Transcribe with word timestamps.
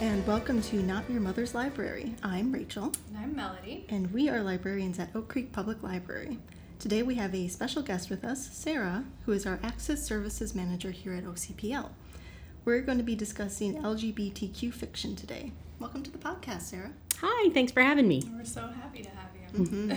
Hi, 0.00 0.06
and 0.06 0.26
welcome 0.26 0.62
to 0.62 0.76
Not 0.82 1.08
Your 1.10 1.20
Mother's 1.20 1.54
Library. 1.54 2.14
I'm 2.22 2.52
Rachel, 2.52 2.92
And 3.08 3.18
I'm 3.18 3.36
Melody. 3.36 3.84
and 3.88 4.12
we 4.12 4.28
are 4.28 4.42
librarians 4.42 4.98
at 4.98 5.14
Oak 5.14 5.28
Creek 5.28 5.52
Public 5.52 5.82
Library. 5.82 6.38
Today 6.78 7.02
we 7.02 7.16
have 7.16 7.34
a 7.34 7.48
special 7.48 7.82
guest 7.82 8.08
with 8.10 8.24
us, 8.24 8.48
Sarah, 8.52 9.04
who 9.26 9.32
is 9.32 9.46
our 9.46 9.58
Access 9.62 10.02
Services 10.02 10.54
Manager 10.54 10.90
here 10.90 11.12
at 11.12 11.24
OCPL. 11.24 11.90
We're 12.64 12.80
going 12.80 12.98
to 12.98 13.04
be 13.04 13.14
discussing 13.14 13.82
LGBTQ 13.82 14.72
fiction 14.72 15.16
today. 15.16 15.52
Welcome 15.78 16.02
to 16.02 16.10
the 16.10 16.18
podcast, 16.18 16.62
Sarah. 16.62 16.92
Hi, 17.20 17.50
thanks 17.50 17.72
for 17.72 17.82
having 17.82 18.08
me. 18.08 18.22
We're 18.34 18.44
so 18.44 18.68
happy 18.68 19.02
to 19.02 19.10
have 19.10 19.30
you. 19.58 19.96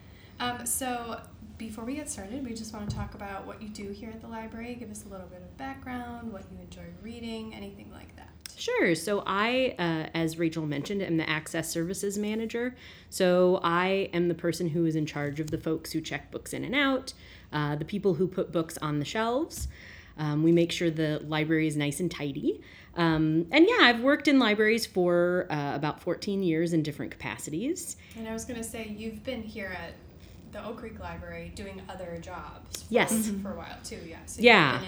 um, 0.40 0.66
so, 0.66 1.20
before 1.58 1.84
we 1.84 1.94
get 1.94 2.08
started, 2.08 2.42
we 2.46 2.54
just 2.54 2.72
want 2.72 2.88
to 2.88 2.96
talk 2.96 3.14
about 3.14 3.46
what 3.46 3.60
you 3.62 3.68
do 3.68 3.90
here 3.90 4.08
at 4.10 4.22
the 4.22 4.28
library. 4.28 4.74
Give 4.74 4.90
us 4.90 5.04
a 5.04 5.08
little 5.08 5.26
bit 5.26 5.42
of 5.42 5.56
background, 5.58 6.32
what 6.32 6.44
you 6.50 6.58
enjoy 6.58 6.84
reading, 7.02 7.54
anything 7.54 7.90
like 7.92 8.16
that. 8.16 8.29
Sure. 8.60 8.94
So, 8.94 9.22
I, 9.26 9.74
uh, 9.78 10.10
as 10.14 10.38
Rachel 10.38 10.66
mentioned, 10.66 11.02
am 11.02 11.16
the 11.16 11.28
Access 11.28 11.70
Services 11.70 12.18
Manager. 12.18 12.74
So, 13.08 13.58
I 13.62 14.10
am 14.12 14.28
the 14.28 14.34
person 14.34 14.68
who 14.68 14.84
is 14.84 14.96
in 14.96 15.06
charge 15.06 15.40
of 15.40 15.50
the 15.50 15.56
folks 15.56 15.92
who 15.92 16.00
check 16.02 16.30
books 16.30 16.52
in 16.52 16.64
and 16.64 16.74
out, 16.74 17.14
uh, 17.52 17.76
the 17.76 17.86
people 17.86 18.14
who 18.14 18.28
put 18.28 18.52
books 18.52 18.76
on 18.78 18.98
the 18.98 19.04
shelves. 19.06 19.68
Um, 20.18 20.42
we 20.42 20.52
make 20.52 20.70
sure 20.70 20.90
the 20.90 21.22
library 21.26 21.66
is 21.66 21.76
nice 21.76 22.00
and 22.00 22.10
tidy. 22.10 22.60
Um, 22.96 23.46
and 23.50 23.66
yeah, 23.66 23.78
I've 23.86 24.00
worked 24.00 24.28
in 24.28 24.38
libraries 24.38 24.84
for 24.84 25.46
uh, 25.48 25.74
about 25.74 26.02
14 26.02 26.42
years 26.42 26.74
in 26.74 26.82
different 26.82 27.10
capacities. 27.10 27.96
And 28.18 28.28
I 28.28 28.34
was 28.34 28.44
going 28.44 28.58
to 28.58 28.68
say, 28.68 28.94
you've 28.94 29.24
been 29.24 29.42
here 29.42 29.74
at 29.82 29.94
the 30.52 30.62
Oak 30.66 30.78
Creek 30.78 31.00
Library 31.00 31.52
doing 31.54 31.80
other 31.88 32.18
jobs. 32.20 32.82
For, 32.82 32.92
Yes. 32.92 33.30
For 33.42 33.52
a 33.52 33.56
while, 33.56 33.78
too, 33.84 34.00
yeah. 34.06 34.18
So 34.26 34.42
Yeah. 34.42 34.82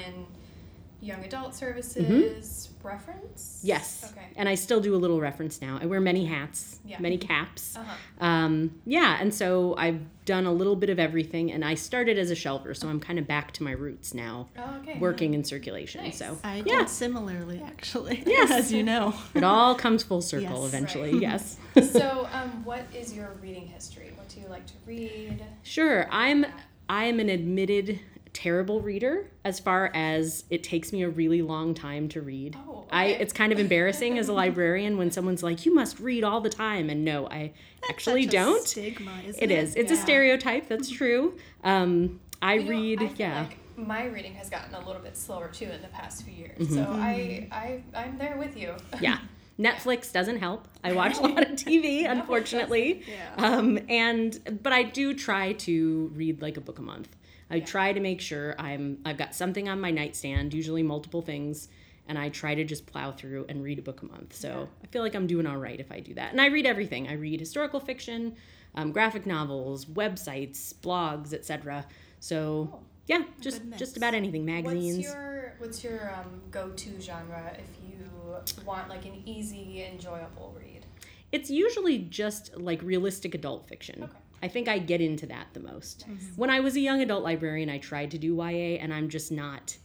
You've 1.02 1.16
been 1.16 1.24
in 1.24 1.30
young 1.30 1.40
adult 1.42 1.54
services, 1.54 2.70
reference? 2.82 3.60
Yes. 3.62 4.10
Okay. 4.12 4.26
And 4.36 4.48
I 4.48 4.54
still 4.56 4.80
do 4.80 4.94
a 4.94 4.96
little 4.98 5.20
reference 5.20 5.60
now. 5.62 5.78
I 5.80 5.86
wear 5.86 6.00
many 6.00 6.24
hats, 6.26 6.80
Yeah. 6.84 6.98
many 7.00 7.16
caps. 7.18 7.76
Uh-huh. 7.76 7.94
Um, 8.24 8.80
yeah, 8.86 9.18
and 9.20 9.32
so 9.32 9.74
I've 9.76 10.00
done 10.24 10.46
a 10.46 10.52
little 10.52 10.74
bit 10.76 10.90
of 10.90 10.98
everything, 10.98 11.50
and 11.52 11.64
I 11.64 11.74
started 11.74 12.18
as 12.18 12.30
a 12.30 12.34
shelver, 12.34 12.76
so 12.76 12.88
I'm 12.88 12.98
kind 13.00 13.18
of 13.18 13.26
back 13.26 13.52
to 13.52 13.62
my 13.62 13.72
roots 13.72 14.14
now, 14.14 14.48
Oh, 14.58 14.76
okay. 14.82 14.98
working 14.98 15.34
in 15.34 15.44
circulation. 15.44 16.02
Nice. 16.04 16.18
So 16.18 16.38
I 16.44 16.56
Yeah. 16.66 16.78
did 16.80 16.88
similarly, 16.88 17.62
actually, 17.64 18.22
Yes. 18.26 18.50
as 18.50 18.72
you 18.72 18.82
know. 18.82 19.14
it 19.34 19.42
all 19.44 19.74
comes 19.74 20.02
full 20.02 20.22
circle 20.22 20.62
Yes. 20.62 20.68
eventually. 20.68 21.12
Right. 21.12 21.22
Yes. 21.22 21.58
so, 21.92 22.28
um, 22.32 22.64
what 22.64 22.84
is 22.94 23.14
your 23.14 23.30
reading 23.40 23.66
history? 23.66 24.10
What 24.16 24.28
do 24.28 24.40
you 24.40 24.48
like 24.48 24.66
to 24.66 24.74
read? 24.86 25.42
Sure, 25.62 26.06
I'm 26.10 26.46
I 26.88 27.04
am 27.04 27.20
an 27.20 27.28
admitted 27.28 28.00
terrible 28.32 28.80
reader 28.80 29.30
as 29.44 29.60
far 29.60 29.90
as 29.94 30.44
it 30.50 30.62
takes 30.62 30.92
me 30.92 31.02
a 31.02 31.08
really 31.08 31.42
long 31.42 31.74
time 31.74 32.08
to 32.08 32.22
read. 32.22 32.56
Oh, 32.68 32.86
I 32.90 33.06
it's 33.06 33.32
kind 33.32 33.52
of 33.52 33.58
embarrassing 33.58 34.18
as 34.18 34.28
a 34.28 34.32
librarian 34.42 34.96
when 34.96 35.10
someone's 35.10 35.42
like 35.42 35.66
you 35.66 35.74
must 35.74 36.00
read 36.00 36.24
all 36.24 36.40
the 36.40 36.50
time 36.50 36.88
and 36.90 37.04
no, 37.04 37.26
I 37.28 37.52
actually 37.90 38.24
Such 38.24 38.34
a 38.34 38.36
don't. 38.36 38.66
Stigma, 38.66 39.12
isn't 39.26 39.42
It 39.42 39.50
is. 39.50 39.74
It's 39.76 39.92
a 39.92 39.96
stereotype. 39.96 40.68
That's 40.68 40.88
true. 41.00 41.36
Um, 41.64 42.20
I 42.40 42.54
You 42.54 42.64
know, 42.64 42.70
read. 42.70 43.02
I 43.02 43.08
feel 43.08 43.16
yeah. 43.18 43.40
Like 43.42 43.58
my 43.76 44.04
reading 44.06 44.34
has 44.34 44.48
gotten 44.50 44.74
a 44.74 44.86
little 44.86 45.02
bit 45.02 45.16
slower 45.16 45.48
too 45.48 45.66
in 45.66 45.82
the 45.82 45.88
past 45.88 46.24
few 46.24 46.34
years. 46.34 46.58
Mm-hmm. 46.58 46.74
So 46.74 46.82
I, 46.90 47.48
I, 47.50 47.82
I'm 47.94 48.18
there 48.18 48.36
with 48.38 48.56
you. 48.56 48.74
yeah. 49.00 49.18
Netflix 49.60 50.10
doesn't 50.10 50.38
help. 50.38 50.66
I 50.82 50.92
watch 50.94 51.18
a 51.18 51.22
lot 51.22 51.42
of 51.42 51.50
TV, 51.50 52.10
unfortunately. 52.10 53.02
Yeah. 53.06 53.34
Um, 53.36 53.78
and 53.88 54.58
but 54.62 54.72
I 54.72 54.82
do 54.82 55.12
try 55.14 55.52
to 55.52 56.10
read 56.14 56.40
like 56.40 56.56
a 56.56 56.60
book 56.60 56.78
a 56.78 56.82
month. 56.82 57.14
I 57.50 57.60
try 57.60 57.92
to 57.92 58.00
make 58.00 58.20
sure 58.20 58.54
I'm 58.58 58.98
I've 59.04 59.18
got 59.18 59.34
something 59.34 59.68
on 59.68 59.80
my 59.80 59.90
nightstand, 59.90 60.54
usually 60.54 60.82
multiple 60.82 61.22
things, 61.22 61.68
and 62.08 62.18
I 62.18 62.28
try 62.28 62.54
to 62.54 62.64
just 62.64 62.86
plow 62.86 63.12
through 63.12 63.46
and 63.48 63.62
read 63.62 63.78
a 63.78 63.82
book 63.82 64.02
a 64.02 64.06
month. 64.06 64.34
So 64.34 64.68
I 64.82 64.86
feel 64.88 65.02
like 65.02 65.14
I'm 65.14 65.26
doing 65.26 65.46
all 65.46 65.58
right 65.58 65.78
if 65.78 65.92
I 65.92 66.00
do 66.00 66.14
that. 66.14 66.32
And 66.32 66.40
I 66.40 66.46
read 66.46 66.66
everything. 66.66 67.08
I 67.08 67.14
read 67.14 67.40
historical 67.40 67.80
fiction, 67.80 68.36
um, 68.74 68.92
graphic 68.92 69.26
novels, 69.26 69.84
websites, 69.84 70.74
blogs, 70.74 71.32
etc. 71.32 71.86
So 72.20 72.80
yeah, 73.06 73.22
just 73.40 73.62
just 73.76 73.96
about 73.96 74.14
anything. 74.14 74.44
Magazines. 74.44 74.96
What's 74.96 75.14
your 75.14 75.54
What's 75.58 75.84
your 75.84 76.10
um, 76.14 76.40
go-to 76.50 77.00
genre 77.00 77.52
if 77.58 77.88
you 77.88 78.64
want 78.64 78.88
like 78.88 79.04
an 79.04 79.22
easy, 79.26 79.84
enjoyable 79.84 80.54
read? 80.58 80.86
It's 81.30 81.50
usually 81.50 81.98
just 81.98 82.56
like 82.56 82.82
realistic 82.82 83.34
adult 83.34 83.68
fiction. 83.68 84.04
Okay. 84.04 84.12
I 84.42 84.48
think 84.48 84.68
I 84.68 84.78
get 84.78 85.00
into 85.00 85.26
that 85.26 85.46
the 85.54 85.60
most. 85.60 86.04
When 86.36 86.50
I 86.50 86.60
was 86.60 86.74
a 86.74 86.80
young 86.80 87.00
adult 87.00 87.22
librarian, 87.22 87.70
I 87.70 87.78
tried 87.78 88.10
to 88.10 88.18
do 88.18 88.34
YA, 88.34 88.78
and 88.80 88.92
I'm 88.92 89.08
just 89.08 89.30
not. 89.30 89.76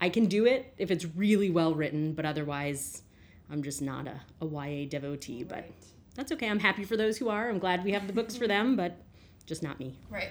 I 0.00 0.08
can 0.08 0.26
do 0.26 0.46
it 0.46 0.72
if 0.78 0.90
it's 0.90 1.04
really 1.04 1.50
well 1.50 1.74
written, 1.74 2.14
but 2.14 2.24
otherwise, 2.24 3.02
I'm 3.50 3.62
just 3.62 3.82
not 3.82 4.06
a, 4.06 4.20
a 4.40 4.46
YA 4.46 4.88
devotee. 4.88 5.44
But 5.44 5.66
that's 6.14 6.32
okay. 6.32 6.48
I'm 6.48 6.60
happy 6.60 6.84
for 6.84 6.96
those 6.96 7.18
who 7.18 7.28
are. 7.28 7.50
I'm 7.50 7.58
glad 7.58 7.84
we 7.84 7.92
have 7.92 8.06
the 8.06 8.14
books 8.14 8.36
for 8.36 8.48
them, 8.48 8.74
but 8.74 8.96
just 9.44 9.62
not 9.62 9.78
me. 9.78 9.94
Right. 10.08 10.30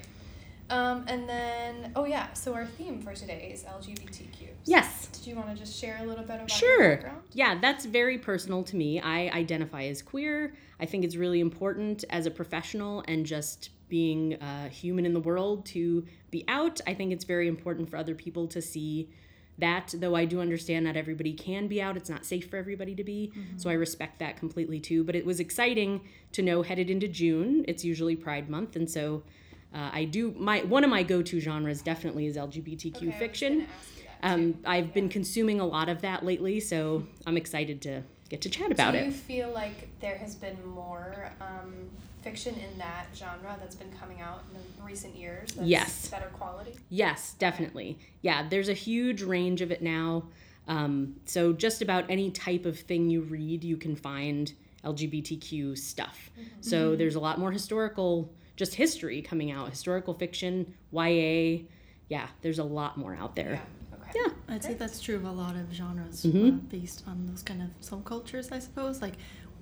Um, 0.69 1.03
and 1.07 1.27
then, 1.27 1.91
oh 1.95 2.05
yeah, 2.05 2.31
so 2.33 2.53
our 2.53 2.65
theme 2.65 3.01
for 3.01 3.13
today 3.13 3.51
is 3.53 3.63
LGBTQ. 3.63 4.47
Yes. 4.65 5.07
Did 5.07 5.25
you 5.27 5.35
want 5.35 5.49
to 5.49 5.55
just 5.55 5.79
share 5.79 5.97
a 6.01 6.05
little 6.05 6.23
bit 6.23 6.35
about 6.35 6.49
your 6.49 6.57
Sure. 6.77 6.89
background? 6.97 7.21
Yeah, 7.33 7.59
that's 7.59 7.85
very 7.85 8.17
personal 8.17 8.63
to 8.63 8.75
me. 8.75 8.99
I 8.99 9.29
identify 9.29 9.83
as 9.85 10.01
queer. 10.01 10.53
I 10.79 10.85
think 10.85 11.03
it's 11.03 11.15
really 11.15 11.39
important 11.39 12.05
as 12.09 12.25
a 12.25 12.31
professional 12.31 13.03
and 13.07 13.25
just 13.25 13.69
being 13.89 14.33
a 14.41 14.67
human 14.69 15.05
in 15.05 15.13
the 15.13 15.19
world 15.19 15.65
to 15.67 16.05
be 16.29 16.45
out. 16.47 16.79
I 16.85 16.93
think 16.93 17.11
it's 17.11 17.25
very 17.25 17.47
important 17.47 17.89
for 17.89 17.97
other 17.97 18.13
people 18.13 18.47
to 18.49 18.61
see 18.61 19.09
that, 19.57 19.93
though 19.97 20.15
I 20.15 20.25
do 20.25 20.39
understand 20.39 20.85
not 20.85 20.95
everybody 20.95 21.33
can 21.33 21.67
be 21.67 21.81
out. 21.81 21.97
It's 21.97 22.09
not 22.09 22.23
safe 22.25 22.49
for 22.49 22.57
everybody 22.57 22.95
to 22.95 23.03
be. 23.03 23.33
So 23.57 23.69
I 23.69 23.73
respect 23.73 24.19
that 24.19 24.37
completely 24.37 24.79
too. 24.79 25.03
But 25.03 25.15
it 25.15 25.25
was 25.25 25.39
exciting 25.39 26.01
to 26.33 26.41
know 26.43 26.61
headed 26.61 26.89
into 26.89 27.07
June, 27.07 27.65
it's 27.67 27.83
usually 27.83 28.15
Pride 28.15 28.49
Month. 28.49 28.75
And 28.77 28.89
so 28.89 29.23
uh, 29.73 29.89
I 29.93 30.05
do, 30.05 30.33
my 30.37 30.61
one 30.61 30.83
of 30.83 30.89
my 30.89 31.03
go 31.03 31.21
to 31.21 31.39
genres 31.39 31.81
definitely 31.81 32.25
is 32.25 32.37
LGBTQ 32.37 32.95
Okay, 32.95 33.11
fiction. 33.11 33.53
gonna 33.59 33.63
ask 33.79 33.97
you 33.97 34.03
that, 34.21 34.33
Um. 34.33 34.55
I've 34.65 34.93
been 34.93 35.09
consuming 35.09 35.59
a 35.59 35.65
lot 35.65 35.89
of 35.89 36.01
that 36.01 36.25
lately, 36.25 36.59
so 36.59 37.05
I'm 37.25 37.37
excited 37.37 37.81
to 37.83 38.01
get 38.29 38.41
to 38.41 38.49
chat 38.49 38.71
about 38.71 38.95
it. 38.95 38.99
Do 38.99 39.03
it. 39.03 39.07
you 39.07 39.11
feel 39.13 39.51
like 39.51 39.87
there 39.99 40.17
has 40.17 40.35
been 40.35 40.57
more 40.67 41.31
um, 41.41 41.73
fiction 42.21 42.53
in 42.55 42.77
that 42.77 43.07
genre 43.15 43.57
that's 43.59 43.75
been 43.75 43.91
coming 43.99 44.21
out 44.21 44.43
in 44.53 44.59
the 44.77 44.83
recent 44.83 45.15
years? 45.15 45.51
That's 45.53 45.67
Yes. 45.67 46.07
Better 46.09 46.27
quality. 46.33 46.73
Yes, 46.89 47.33
definitely. 47.39 47.97
Yeah, 48.21 48.47
there's 48.47 48.69
a 48.69 48.73
huge 48.73 49.21
range 49.23 49.61
of 49.61 49.71
it 49.71 49.81
now. 49.81 50.25
Um, 50.67 51.15
so 51.25 51.53
just 51.53 51.81
about 51.81 52.05
any 52.09 52.29
type 52.29 52.65
of 52.65 52.77
thing 52.79 53.09
you 53.09 53.21
read, 53.21 53.63
you 53.63 53.77
can 53.77 53.95
find 53.95 54.53
LGBTQ 54.83 55.77
stuff. 55.77 56.29
So 56.61 56.95
there's 56.95 57.15
a 57.15 57.19
lot 57.19 57.39
more 57.39 57.51
historical, 57.51 58.31
just 58.59 58.75
history 58.75 59.21
coming 59.21 59.51
out, 59.51 59.69
historical 59.69 60.13
fiction, 60.13 60.73
YA. 60.91 61.63
Yeah, 62.09 62.27
there's 62.41 62.59
a 62.59 62.63
lot 62.63 62.97
more 62.97 63.15
out 63.15 63.33
there. 63.33 63.61
Okay. 63.93 64.11
Yeah. 64.15 64.33
I'd 64.49 64.63
say 64.63 64.73
that's 64.73 64.99
true 64.99 65.15
of 65.15 65.23
a 65.23 65.31
lot 65.31 65.55
of 65.55 65.71
genres 65.71 66.23
Mhm. 66.25 66.47
uh, 66.47 66.51
based 66.69 67.05
on 67.07 67.25
those 67.27 67.41
kind 67.41 67.61
of 67.61 67.69
subcultures, 67.79 68.51
I 68.51 68.59
suppose. 68.59 69.01
Like 69.01 69.13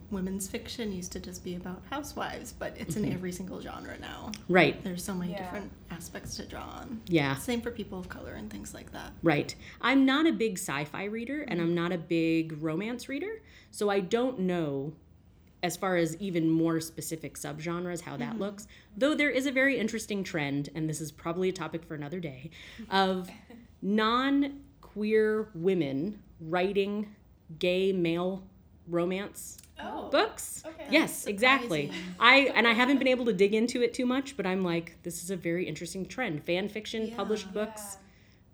women's 0.09 0.47
fiction 0.47 0.91
used 0.91 1.11
to 1.11 1.19
just 1.19 1.43
be 1.43 1.53
about 1.55 1.83
housewives, 1.91 2.53
but 2.57 2.73
it's 2.77 2.95
in 2.95 3.11
every 3.11 3.31
single 3.31 3.61
genre 3.61 3.99
now. 3.99 4.31
Right. 4.49 4.81
There's 4.83 5.03
so 5.03 5.13
many 5.13 5.33
Yeah. 5.33 5.43
different 5.43 5.71
aspects 5.91 6.37
to 6.37 6.45
draw 6.45 6.63
on. 6.63 7.01
Yeah. 7.07 7.35
Same 7.35 7.61
for 7.61 7.69
people 7.69 7.99
of 7.99 8.09
color 8.09 8.33
and 8.33 8.49
things 8.49 8.73
like 8.73 8.93
that. 8.93 9.11
Right. 9.21 9.53
I'm 9.79 10.05
not 10.05 10.25
a 10.25 10.31
big 10.31 10.53
sci 10.57 10.85
fi 10.85 11.03
reader 11.03 11.41
and 11.43 11.61
I'm 11.61 11.75
not 11.75 11.91
a 11.91 11.97
big 11.99 12.53
romance 12.63 13.07
reader. 13.07 13.41
So 13.69 13.89
I 13.91 13.99
don't 13.99 14.39
know, 14.39 14.93
as 15.63 15.75
far 15.75 15.95
as 15.97 16.15
even 16.17 16.49
more 16.49 16.79
specific 16.79 17.35
subgenres, 17.35 18.01
how 18.01 18.17
that 18.17 18.31
mm-hmm. 18.31 18.41
looks. 18.41 18.67
Though 18.95 19.15
there 19.15 19.29
is 19.29 19.45
a 19.45 19.51
very 19.51 19.77
interesting 19.77 20.23
trend, 20.23 20.69
and 20.75 20.89
this 20.89 21.01
is 21.01 21.11
probably 21.11 21.49
a 21.49 21.53
topic 21.53 21.83
for 21.83 21.95
another 21.95 22.19
day, 22.19 22.51
of 22.89 23.29
non 23.81 24.61
queer 24.81 25.49
women 25.53 26.19
writing 26.39 27.15
gay 27.59 27.91
male 27.91 28.43
romance 28.87 29.57
Oh. 29.79 30.09
books. 30.09 30.63
Okay. 30.65 30.87
Yes, 30.89 31.27
exactly. 31.27 31.91
I 32.19 32.51
and 32.55 32.67
I 32.67 32.73
haven't 32.73 32.97
been 32.97 33.07
able 33.07 33.25
to 33.25 33.33
dig 33.33 33.53
into 33.53 33.83
it 33.83 33.93
too 33.93 34.05
much, 34.05 34.35
but 34.35 34.47
I'm 34.47 34.63
like, 34.63 34.97
this 35.03 35.23
is 35.23 35.29
a 35.29 35.35
very 35.35 35.67
interesting 35.67 36.05
trend. 36.05 36.43
Fan 36.45 36.67
fiction, 36.67 37.13
published 37.15 37.53
books, 37.53 37.97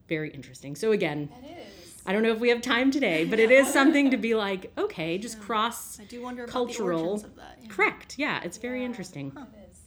very 0.10 0.32
interesting. 0.32 0.76
So 0.76 0.92
again, 0.92 1.30
That 1.42 1.50
is. 1.50 1.83
I 2.06 2.12
don't 2.14 2.24
know 2.24 2.32
if 2.32 2.40
we 2.40 2.50
have 2.50 2.62
time 2.62 2.92
today, 2.92 3.24
but 3.26 3.40
it 3.40 3.50
is 3.52 3.68
something 3.72 4.12
to 4.12 4.18
be 4.18 4.36
like, 4.36 4.72
okay, 4.78 5.18
just 5.18 5.40
cross 5.40 6.00
I 6.00 6.04
do 6.04 6.22
wonder 6.22 6.44
about 6.44 6.52
cultural. 6.52 7.18
the 7.18 7.28
of 7.28 7.36
that. 7.38 7.60
yeah. 7.62 7.70
Correct. 7.70 8.16
Yeah, 8.18 8.42
it's 8.44 8.58
very 8.58 8.80
Yeah, 8.82 8.86
interesting. 8.88 9.32
It 9.36 9.70
is. 9.72 9.80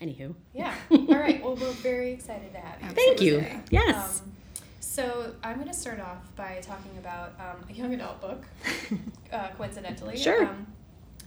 Anywho. 0.00 0.34
Yeah. 0.52 0.74
All 0.90 1.06
right. 1.06 1.42
Well, 1.42 1.56
we're 1.56 1.70
very 1.72 2.12
excited 2.12 2.52
to 2.52 2.60
have 2.60 2.80
you. 2.82 2.88
Thank 2.90 3.20
you. 3.20 3.32
today. 3.40 3.60
Yes. 3.70 4.20
Um, 4.20 4.32
so 4.80 5.34
I'm 5.42 5.56
going 5.56 5.66
to 5.68 5.74
start 5.74 5.98
off 6.00 6.34
by 6.36 6.60
talking 6.62 6.96
about 6.98 7.32
um, 7.40 7.64
a 7.68 7.72
young 7.72 7.92
adult 7.94 8.20
book, 8.20 8.44
uh, 9.32 9.48
coincidentally. 9.56 10.16
Sure. 10.16 10.46
Um, 10.46 10.66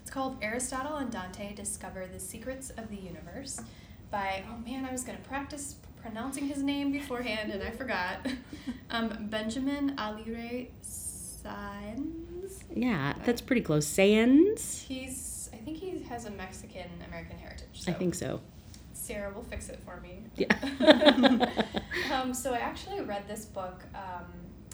it's 0.02 0.10
called 0.12 0.38
Aristotle 0.42 0.96
and 0.98 1.12
Dante 1.12 1.54
Discover 1.54 2.08
the 2.08 2.20
Secrets 2.20 2.70
of 2.72 2.90
the 2.90 2.96
Universe 2.96 3.60
by, 4.10 4.44
oh 4.50 4.58
man, 4.66 4.86
I 4.86 4.92
was 4.94 5.04
going 5.04 5.18
to 5.18 5.24
practice 5.26 5.76
pronouncing 6.08 6.48
his 6.48 6.64
name 6.64 6.92
beforehand 6.92 7.52
and 7.52 7.62
I 7.62 7.72
forgot. 7.72 8.26
um, 8.90 9.28
Benjamin 9.30 9.94
Alire 9.98 10.68
Saenz. 10.82 12.64
Yeah, 12.74 13.14
that's 13.26 13.42
pretty 13.42 13.62
close. 13.62 13.86
Sans? 13.86 14.86
He's, 14.88 15.50
I 15.54 15.58
think 15.58 15.78
he 15.78 16.02
has 16.04 16.26
a 16.26 16.32
Mexican 16.32 16.88
American 17.08 17.38
heritage. 17.38 17.84
I 17.88 17.92
think 17.92 18.16
so. 18.16 18.40
Sarah 18.94 19.34
will 19.34 19.44
fix 19.44 19.70
it 19.70 19.80
for 19.86 20.00
me. 20.02 20.20
Yeah. 20.36 21.46
um, 22.14 22.34
so 22.34 22.54
I 22.54 22.60
actually 22.60 23.02
read 23.02 23.28
this 23.28 23.46
book 23.46 23.84
um, 23.94 24.26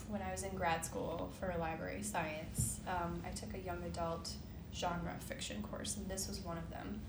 when 0.08 0.22
I 0.22 0.30
was 0.30 0.44
in 0.44 0.54
grad 0.56 0.84
school 0.84 1.32
for 1.40 1.52
library 1.58 2.02
science. 2.02 2.80
Um, 2.86 3.22
I 3.26 3.30
took 3.30 3.54
a 3.54 3.58
young 3.58 3.82
adult 3.84 4.30
genre 4.72 5.14
fiction 5.20 5.62
course, 5.62 5.96
and 5.96 6.08
this 6.08 6.28
was 6.28 6.40
one 6.40 6.58
of 6.58 6.70
them. 6.70 7.00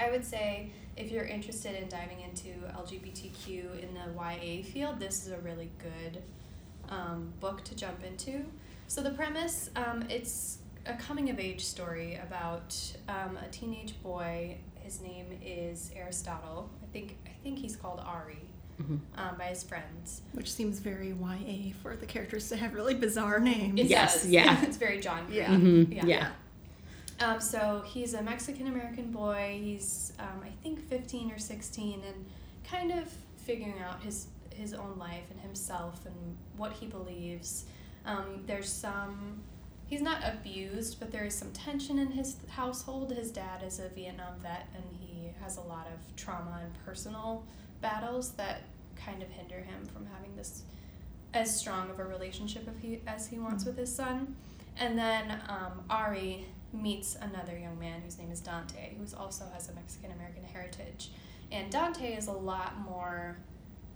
I 0.00 0.10
would 0.10 0.24
say 0.24 0.70
if 0.98 1.10
you're 1.12 1.24
interested 1.24 1.74
in 1.80 1.88
diving 1.88 2.20
into 2.20 2.48
LGBTQ 2.76 3.82
in 3.82 3.94
the 3.94 4.12
YA 4.16 4.62
field, 4.64 4.98
this 4.98 5.26
is 5.26 5.32
a 5.32 5.38
really 5.38 5.70
good 5.78 6.22
um, 6.90 7.32
book 7.40 7.62
to 7.64 7.74
jump 7.74 8.02
into. 8.04 8.44
So 8.88 9.02
the 9.02 9.10
premise, 9.10 9.70
um, 9.76 10.04
it's 10.08 10.58
a 10.86 10.94
coming 10.94 11.30
of 11.30 11.38
age 11.38 11.64
story 11.64 12.18
about 12.22 12.74
um, 13.08 13.36
a 13.44 13.48
teenage 13.50 14.00
boy. 14.02 14.56
His 14.76 15.00
name 15.00 15.26
is 15.44 15.90
Aristotle. 15.94 16.70
I 16.82 16.86
think 16.92 17.16
I 17.26 17.30
think 17.42 17.58
he's 17.58 17.76
called 17.76 18.00
Ari 18.00 18.38
Mhm. 18.80 19.00
um, 19.16 19.36
by 19.36 19.46
his 19.46 19.64
friends. 19.64 20.22
Which 20.32 20.52
seems 20.52 20.78
very 20.78 21.08
YA 21.12 21.72
for 21.82 21.96
the 21.96 22.06
characters 22.06 22.48
to 22.50 22.56
have 22.56 22.74
really 22.74 22.94
bizarre 22.94 23.40
names. 23.40 23.78
It 23.80 23.86
Yes, 23.86 24.22
does. 24.22 24.30
yeah. 24.30 24.62
it's 24.64 24.76
very 24.76 25.00
John 25.00 25.26
Green. 25.26 25.36
Yeah. 25.38 25.48
Mhm, 25.50 25.94
Yeah. 25.94 26.06
yeah. 26.06 26.28
Um, 27.20 27.40
so 27.40 27.82
he's 27.84 28.14
a 28.14 28.22
Mexican 28.22 28.68
American 28.68 29.10
boy. 29.10 29.58
He's 29.62 30.12
um, 30.18 30.40
I 30.44 30.50
think 30.62 30.80
fifteen 30.88 31.30
or 31.32 31.38
sixteen, 31.38 32.02
and 32.06 32.24
kind 32.64 32.92
of 32.92 33.12
figuring 33.36 33.80
out 33.80 34.02
his 34.02 34.28
his 34.54 34.72
own 34.74 34.98
life 34.98 35.24
and 35.30 35.40
himself 35.40 36.04
and 36.06 36.36
what 36.56 36.72
he 36.72 36.86
believes. 36.86 37.64
Um, 38.04 38.42
there's 38.46 38.68
some. 38.70 39.40
He's 39.86 40.02
not 40.02 40.18
abused, 40.22 41.00
but 41.00 41.10
there 41.10 41.24
is 41.24 41.34
some 41.34 41.50
tension 41.52 41.98
in 41.98 42.08
his 42.12 42.36
household. 42.50 43.10
His 43.12 43.30
dad 43.30 43.62
is 43.66 43.78
a 43.80 43.88
Vietnam 43.88 44.34
vet, 44.42 44.68
and 44.74 44.84
he 45.00 45.30
has 45.42 45.56
a 45.56 45.62
lot 45.62 45.86
of 45.86 46.14
trauma 46.14 46.60
and 46.62 46.72
personal 46.84 47.44
battles 47.80 48.32
that 48.32 48.62
kind 48.96 49.22
of 49.22 49.30
hinder 49.30 49.56
him 49.60 49.86
from 49.94 50.06
having 50.14 50.36
this 50.36 50.62
as 51.32 51.54
strong 51.58 51.88
of 51.88 51.98
a 52.00 52.04
relationship 52.04 52.68
if 52.68 52.82
he, 52.82 53.00
as 53.06 53.28
he 53.28 53.38
wants 53.38 53.64
Mhm. 53.64 53.68
with 53.68 53.78
his 53.78 53.94
son. 53.94 54.36
And 54.76 54.98
then 54.98 55.40
um, 55.48 55.84
Ari 55.88 56.44
meets 56.72 57.16
another 57.16 57.58
young 57.58 57.78
man 57.78 58.02
whose 58.02 58.18
name 58.18 58.30
is 58.30 58.40
Dante, 58.40 58.94
who 58.96 59.04
also 59.16 59.44
has 59.52 59.68
a 59.68 59.74
Mexican 59.74 60.12
American 60.12 60.44
heritage. 60.44 61.10
And 61.50 61.70
Dante 61.70 62.14
is 62.14 62.26
a 62.26 62.32
lot 62.32 62.78
more 62.80 63.38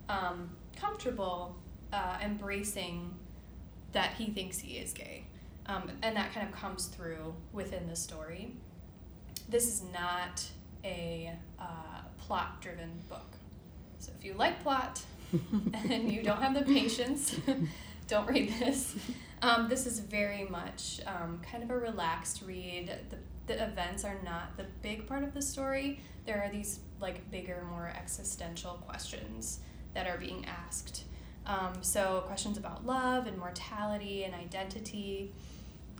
um, 0.08 0.50
comfortable 0.76 1.56
uh, 1.92 2.18
embracing 2.22 3.14
that 3.92 4.14
he 4.14 4.26
thinks 4.26 4.58
he 4.58 4.78
is 4.78 4.92
gay. 4.92 5.24
Um, 5.66 5.90
and 6.02 6.16
that 6.16 6.32
kind 6.32 6.48
of 6.48 6.54
comes 6.54 6.86
through 6.86 7.34
within 7.52 7.86
the 7.88 7.96
story. 7.96 8.54
This 9.48 9.68
is 9.68 9.82
not 9.92 10.44
a 10.82 11.32
uh, 11.58 12.00
plot 12.18 12.60
driven 12.60 12.90
book. 13.08 13.36
So 13.98 14.12
if 14.18 14.24
you 14.24 14.34
like 14.34 14.62
plot 14.62 15.02
and 15.90 16.10
you 16.10 16.22
don't 16.22 16.42
have 16.42 16.54
the 16.54 16.62
patience, 16.62 17.36
don't 18.08 18.28
read 18.28 18.52
this. 18.58 18.96
Um, 19.42 19.68
this 19.68 19.86
is 19.86 19.98
very 19.98 20.44
much 20.44 21.00
um, 21.04 21.40
kind 21.50 21.64
of 21.64 21.70
a 21.70 21.76
relaxed 21.76 22.42
read. 22.46 22.92
The, 23.10 23.16
the 23.52 23.64
events 23.64 24.04
are 24.04 24.20
not 24.24 24.56
the 24.56 24.66
big 24.82 25.08
part 25.08 25.24
of 25.24 25.34
the 25.34 25.42
story. 25.42 26.00
There 26.26 26.40
are 26.40 26.48
these 26.48 26.78
like 27.00 27.28
bigger, 27.32 27.66
more 27.68 27.92
existential 27.94 28.74
questions 28.86 29.58
that 29.94 30.06
are 30.06 30.16
being 30.16 30.46
asked. 30.46 31.04
Um, 31.44 31.72
so 31.80 32.22
questions 32.26 32.56
about 32.56 32.86
love 32.86 33.26
and 33.26 33.36
mortality 33.36 34.22
and 34.22 34.32
identity. 34.32 35.32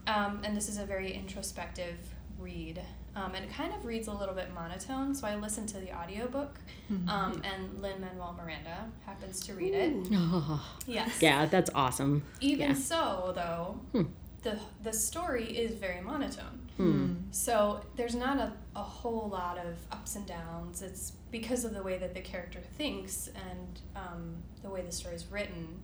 Um, 0.06 0.40
and 0.44 0.56
this 0.56 0.68
is 0.68 0.78
a 0.78 0.84
very 0.84 1.12
introspective 1.12 1.96
read. 2.38 2.80
Um, 3.14 3.34
and 3.34 3.44
it 3.44 3.52
kind 3.52 3.74
of 3.74 3.84
reads 3.84 4.08
a 4.08 4.12
little 4.12 4.34
bit 4.34 4.54
monotone, 4.54 5.14
so 5.14 5.26
I 5.26 5.34
listened 5.36 5.68
to 5.70 5.78
the 5.78 5.92
audiobook, 5.94 6.58
Mhm. 6.90 7.08
um, 7.08 7.42
and 7.44 7.80
Lin 7.82 8.00
Manuel 8.00 8.34
Miranda 8.42 8.90
happens 9.04 9.40
to 9.46 9.54
read 9.54 9.74
it. 9.74 9.92
Ooh. 9.92 10.08
Oh, 10.14 10.76
Yes. 10.86 11.20
yeah, 11.20 11.44
that's 11.46 11.70
awesome. 11.74 12.22
Even 12.40 12.70
Yeah. 12.70 12.74
so, 12.74 13.32
though, 13.34 13.78
Hmm. 13.92 14.08
the 14.42 14.58
the 14.82 14.92
story 14.94 15.44
is 15.56 15.74
very 15.74 16.00
monotone. 16.00 16.58
Hmm. 16.78 17.14
So 17.32 17.84
there's 17.96 18.14
not 18.14 18.38
a, 18.38 18.52
a 18.74 18.82
whole 18.82 19.28
lot 19.28 19.58
of 19.58 19.76
ups 19.92 20.16
and 20.16 20.26
downs. 20.26 20.80
It's 20.80 21.12
because 21.30 21.64
of 21.66 21.74
the 21.74 21.82
way 21.82 21.98
that 21.98 22.14
the 22.14 22.20
character 22.22 22.60
thinks 22.78 23.28
and 23.28 23.80
um, 23.94 24.36
the 24.62 24.70
way 24.70 24.80
the 24.80 24.90
story 24.90 25.14
is 25.16 25.26
written. 25.30 25.82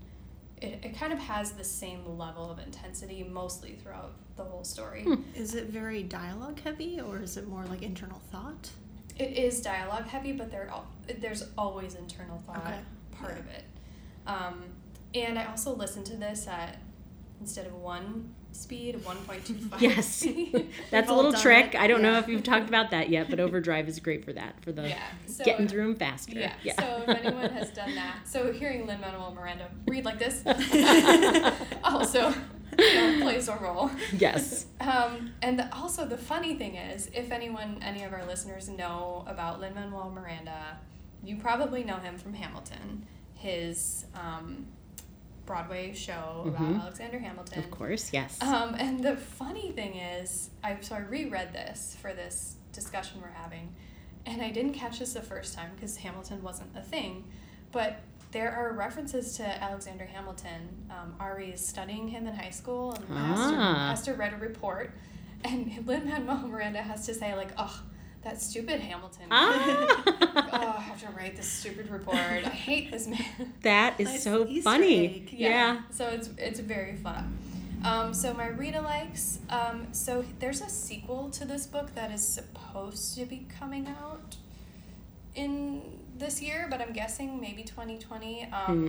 It, 0.60 0.81
it 0.82 0.99
kind 0.99 1.12
of 1.12 1.19
has 1.19 1.52
the 1.52 1.64
same 1.64 2.19
level 2.19 2.50
of 2.50 2.58
intensity 2.58 3.22
mostly 3.25 3.72
throughout 3.82 4.12
the 4.37 4.44
whole 4.44 4.64
story. 4.64 5.02
Hmm. 5.05 5.14
Is 5.34 5.55
it 5.55 5.66
very 5.66 6.02
dialogue 6.02 6.60
heavy 6.60 7.00
or 7.00 7.19
is 7.20 7.37
it 7.37 7.49
more 7.49 7.64
like 7.66 7.82
internal 7.82 8.20
thought? 8.32 8.70
It 9.19 9.37
is 9.37 9.60
dialogue 9.60 10.06
heavy, 10.06 10.32
but 10.32 10.50
there 10.50 10.70
there's 11.20 11.44
always 11.56 11.94
internal 11.94 12.38
thought 12.38 12.58
Okay. 12.58 12.78
part 13.12 13.34
Yeah. 13.34 13.38
of 13.40 13.46
it. 13.49 13.64
Um, 14.26 14.64
and 15.14 15.38
I 15.38 15.46
also 15.46 15.75
listened 15.75 16.06
to 16.06 16.16
this 16.16 16.46
at 16.46 16.78
instead 17.40 17.66
of 17.66 17.75
one 17.75 18.34
speed, 18.53 18.95
of 18.95 19.06
one 19.06 19.17
point 19.19 19.45
two 19.45 19.55
five. 19.55 19.81
Yes. 19.83 20.27
That's 20.91 21.11
a 21.11 21.15
little 21.15 21.33
trick. 21.33 21.75
it, 21.75 21.81
I 21.81 21.87
don't 21.87 22.03
know 22.03 22.19
if 22.19 22.29
you've 22.29 22.43
talked 22.43 22.69
about 22.69 22.91
that 22.91 23.09
yet, 23.09 23.31
but 23.31 23.41
Overdrive 23.49 23.89
is 23.89 24.00
great 24.00 24.25
for 24.25 24.33
that, 24.33 24.62
for 24.62 24.73
the 24.73 24.89
yeah. 24.89 25.03
So, 25.27 25.45
getting 25.45 25.69
through 25.69 25.89
them 25.89 25.97
faster. 25.97 26.33
Yeah. 26.33 26.53
So 26.79 27.05
if 27.06 27.25
anyone 27.25 27.50
has 27.50 27.71
done 27.71 27.95
that, 27.95 28.27
so 28.27 28.53
hearing 28.53 28.87
Lin 28.87 29.00
Manuel 29.00 29.33
Miranda 29.35 29.69
read 29.87 30.05
like 30.05 30.19
this 30.19 30.43
also 31.85 32.35
you 32.79 32.95
know, 32.95 33.23
plays 33.23 33.49
a 33.49 33.56
role. 33.56 33.91
yes. 34.12 34.67
Um, 34.81 35.33
and 35.43 35.59
the, 35.59 35.75
also 35.75 36.06
the 36.06 36.19
funny 36.19 36.55
thing 36.55 36.77
is, 36.77 37.11
if 37.12 37.33
anyone, 37.33 37.79
any 37.83 38.05
of 38.05 38.12
our 38.12 38.25
listeners 38.25 38.69
know 38.69 39.25
about 39.27 39.61
Lin 39.61 39.75
Manuel 39.75 40.11
Miranda, 40.11 40.79
you 41.25 41.37
probably 41.37 41.83
know 41.85 41.97
him 41.97 42.17
from 42.19 42.35
Hamilton, 42.35 43.06
his 43.35 44.05
um, 44.15 44.67
Broadway 45.53 45.95
show 45.95 46.45
Mhm. 46.45 46.49
about 46.49 46.83
Alexander 46.83 47.19
Hamilton. 47.19 47.59
Of 47.59 47.71
course, 47.71 48.12
yes. 48.12 48.41
Um, 48.43 48.75
and 48.75 49.03
the 49.03 49.17
funny 49.17 49.73
thing 49.73 49.97
is, 49.97 50.50
I 50.62 50.77
so 50.81 50.95
I 50.95 50.99
reread 51.00 51.53
this 51.55 51.97
for 52.00 52.12
this 52.12 52.56
discussion 52.72 53.20
we're 53.22 53.31
having, 53.44 53.75
and 54.27 54.43
I 54.43 54.51
didn't 54.51 54.75
catch 54.75 54.99
this 54.99 55.15
the 55.15 55.22
first 55.22 55.55
time 55.55 55.70
because 55.75 55.96
Hamilton 55.96 56.43
wasn't 56.43 56.77
a 56.77 56.82
thing, 56.82 57.25
but 57.72 58.01
there 58.31 58.53
are 58.55 58.75
references 58.75 59.37
to 59.39 59.63
Alexander 59.65 60.05
Hamilton. 60.05 60.69
Um, 60.91 61.17
Ari 61.19 61.53
is 61.53 61.67
studying 61.67 62.08
him 62.08 62.27
in 62.27 62.34
high 62.34 62.51
school 62.51 62.93
and 62.93 63.19
has, 63.19 63.39
to, 63.51 63.56
Ah. 63.56 63.89
has 63.89 64.03
to 64.03 64.13
write 64.15 64.34
a 64.34 64.37
report, 64.37 64.91
and 65.44 65.58
Lin 65.87 66.05
Manuel 66.06 66.46
Miranda 66.46 66.82
has 66.82 67.06
to 67.06 67.15
say 67.15 67.34
like, 67.34 67.53
"Oh, 67.56 67.82
that 68.22 68.41
stupid 68.41 68.81
Hamilton." 68.81 69.27
ah, 69.31 70.03
Oh, 70.53 70.75
I 70.79 70.81
have 70.81 71.01
to 71.03 71.08
write 71.17 71.37
this 71.37 71.46
stupid 71.48 71.91
report. 71.91 72.17
I 72.19 72.48
hate 72.51 72.91
this 72.91 73.06
man. 73.06 73.25
that 73.63 73.94
is 74.01 74.08
Nice 74.08 74.22
so 74.25 74.46
Easter 74.46 74.63
funny. 74.63 75.06
egg. 75.06 75.32
Yeah. 75.32 75.82
So 75.91 76.08
it's 76.08 76.31
it's 76.39 76.60
very 76.60 76.96
fun. 76.96 77.39
Um, 77.84 78.13
so 78.13 78.34
my 78.34 78.48
read 78.48 78.75
likes. 78.75 79.39
Um, 79.51 79.87
so 79.93 80.25
there's 80.41 80.60
a 80.60 80.69
sequel 80.69 81.31
to 81.31 81.44
this 81.44 81.67
book 81.67 81.94
that 81.94 82.10
is 82.10 82.27
supposed 82.27 83.17
to 83.17 83.25
be 83.25 83.46
coming 83.58 83.87
out 83.87 84.37
in 85.34 85.82
this 86.17 86.43
year, 86.43 86.67
but 86.69 86.81
I'm 86.81 86.93
guessing 86.93 87.41
maybe 87.41 87.63
2020. 87.63 88.44
Um, 88.53 88.89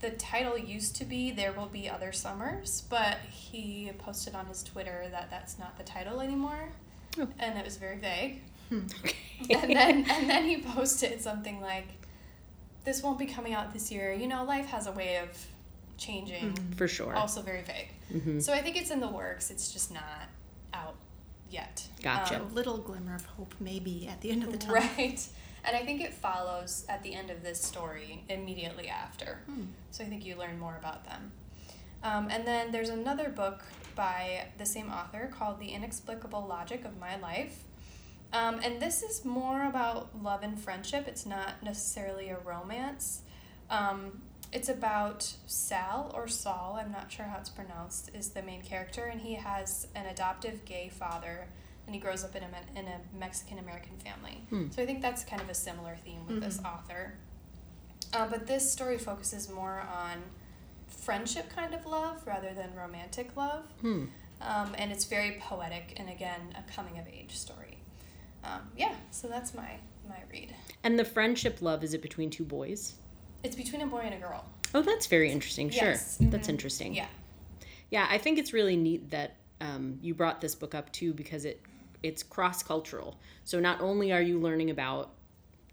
The 0.00 0.10
title 0.10 0.58
used 0.58 0.94
to 0.96 1.06
be 1.06 1.30
"There 1.30 1.52
Will 1.54 1.66
Be 1.72 1.88
Other 1.88 2.12
Summers," 2.12 2.82
but 2.90 3.16
he 3.30 3.90
posted 3.96 4.34
on 4.34 4.44
his 4.46 4.62
Twitter 4.62 5.06
that 5.10 5.30
that's 5.30 5.58
not 5.58 5.78
the 5.78 5.84
title 5.84 6.20
anymore, 6.20 6.68
Oh. 7.18 7.28
and 7.38 7.58
it 7.58 7.64
was 7.64 7.76
very 7.76 7.98
vague. 7.98 8.42
Okay. 8.72 9.16
and 9.50 9.70
then 9.76 10.10
and 10.10 10.28
then 10.30 10.44
he 10.44 10.58
posted 10.58 11.20
something 11.20 11.60
like, 11.60 11.86
"This 12.84 13.02
won't 13.02 13.18
be 13.18 13.26
coming 13.26 13.54
out 13.54 13.72
this 13.72 13.90
year. 13.92 14.12
You 14.12 14.26
know, 14.28 14.44
life 14.44 14.66
has 14.66 14.86
a 14.86 14.92
way 14.92 15.18
of 15.18 15.28
changing." 15.98 16.52
Mhm. 16.52 16.74
For 16.76 16.88
sure. 16.88 17.14
Also 17.14 17.42
very 17.42 17.62
vague. 17.62 17.90
hmm 18.22 18.40
So 18.40 18.52
I 18.52 18.60
think 18.62 18.76
it's 18.76 18.90
in 18.90 19.00
the 19.00 19.08
works. 19.08 19.50
It's 19.50 19.72
just 19.72 19.92
not 19.92 20.28
out 20.74 20.96
yet. 21.50 21.86
Gotcha. 22.02 22.38
A 22.38 22.42
Um, 22.42 22.54
little 22.54 22.78
glimmer 22.78 23.14
of 23.14 23.24
hope 23.24 23.54
maybe 23.60 24.08
at 24.08 24.20
the 24.20 24.30
end 24.30 24.42
of 24.42 24.50
the 24.52 24.58
tunnel. 24.58 24.74
right. 24.76 25.26
And 25.64 25.76
I 25.76 25.84
think 25.84 26.00
it 26.00 26.12
follows 26.14 26.84
at 26.88 27.02
the 27.02 27.12
end 27.14 27.28
of 27.30 27.42
this 27.42 27.60
story 27.60 28.22
immediately 28.28 28.88
after. 28.88 29.40
Hmm. 29.46 29.64
So 29.90 30.04
I 30.04 30.06
think 30.08 30.24
you 30.24 30.36
learn 30.36 30.58
more 30.58 30.76
about 30.76 31.04
them. 31.04 31.32
Um, 32.04 32.28
and 32.30 32.46
then 32.46 32.70
there's 32.70 32.88
another 32.88 33.28
book 33.30 33.64
by 33.96 34.44
the 34.58 34.66
same 34.66 34.90
author 34.90 35.28
called 35.32 35.58
The 35.58 35.70
Inexplicable 35.70 36.46
Logic 36.46 36.84
of 36.84 37.00
My 37.00 37.16
Life. 37.16 37.64
Um, 38.32 38.60
and 38.62 38.80
this 38.80 39.02
is 39.02 39.24
more 39.24 39.66
about 39.66 40.22
love 40.22 40.42
and 40.42 40.60
friendship. 40.60 41.08
It's 41.08 41.26
not 41.26 41.62
necessarily 41.62 42.28
a 42.28 42.38
romance. 42.38 43.22
Um, 43.70 44.22
it's 44.52 44.68
about 44.68 45.32
Sal 45.46 46.12
or 46.14 46.28
Saul, 46.28 46.78
I'm 46.80 46.92
not 46.92 47.10
sure 47.10 47.24
how 47.24 47.38
it's 47.38 47.48
pronounced, 47.50 48.10
is 48.14 48.28
the 48.30 48.42
main 48.42 48.62
character, 48.62 49.06
and 49.06 49.20
he 49.20 49.34
has 49.34 49.88
an 49.96 50.06
adoptive 50.06 50.64
gay 50.64 50.88
father, 50.88 51.48
and 51.86 51.94
he 51.94 52.00
grows 52.00 52.22
up 52.24 52.36
in 52.36 52.42
a, 52.44 52.78
in 52.78 52.86
a 52.86 53.00
Mexican 53.18 53.58
American 53.58 53.96
family. 53.98 54.42
Hmm. 54.50 54.70
So 54.70 54.82
I 54.82 54.86
think 54.86 55.02
that's 55.02 55.24
kind 55.24 55.42
of 55.42 55.48
a 55.48 55.54
similar 55.54 55.96
theme 56.04 56.26
with 56.28 56.40
this 56.40 56.58
Mhm. 56.58 56.72
author. 56.74 57.14
Uh, 58.12 58.28
but 58.28 58.46
this 58.46 58.70
story 58.70 58.98
focuses 58.98 59.50
more 59.50 59.80
on 59.80 60.22
friendship 61.06 61.48
kind 61.54 61.72
of 61.72 61.86
love 61.86 62.20
rather 62.26 62.52
than 62.52 62.74
romantic 62.74 63.34
love. 63.36 63.64
Hmm. 63.80 64.06
Um, 64.42 64.74
and 64.76 64.92
it's 64.92 65.04
very 65.06 65.38
poetic 65.40 65.94
and 65.96 66.10
again 66.10 66.40
a 66.58 66.70
coming 66.70 66.98
of 66.98 67.06
age 67.08 67.34
story. 67.36 67.78
Um, 68.44 68.60
yeah, 68.76 68.94
so 69.10 69.28
that's 69.28 69.54
my 69.54 69.78
my 70.08 70.18
read. 70.30 70.52
And 70.84 70.98
the 70.98 71.04
friendship 71.04 71.62
love 71.62 71.82
is 71.82 71.94
it 71.94 72.02
between 72.02 72.28
two 72.28 72.44
boys? 72.44 72.96
It's 73.42 73.56
between 73.56 73.80
a 73.82 73.86
boy 73.86 74.00
and 74.00 74.14
a 74.14 74.18
girl. 74.18 74.44
Oh, 74.74 74.82
that's 74.82 75.06
very 75.06 75.30
interesting. 75.30 75.70
Sure, 75.70 75.90
Yes. 75.90 76.18
that's 76.20 76.48
interesting. 76.48 76.94
Yeah. 76.94 77.06
Yeah, 77.90 78.06
I 78.10 78.18
think 78.18 78.38
it's 78.38 78.52
really 78.52 78.76
neat 78.76 79.10
that 79.10 79.36
um, 79.60 79.98
you 80.02 80.12
brought 80.12 80.40
this 80.40 80.54
book 80.54 80.74
up 80.74 80.92
too 80.92 81.14
because 81.14 81.44
it 81.44 81.62
it's 82.02 82.22
cross 82.22 82.62
cultural. 82.62 83.18
So 83.44 83.58
not 83.60 83.80
only 83.80 84.12
are 84.12 84.20
you 84.20 84.38
learning 84.38 84.70
about 84.70 85.12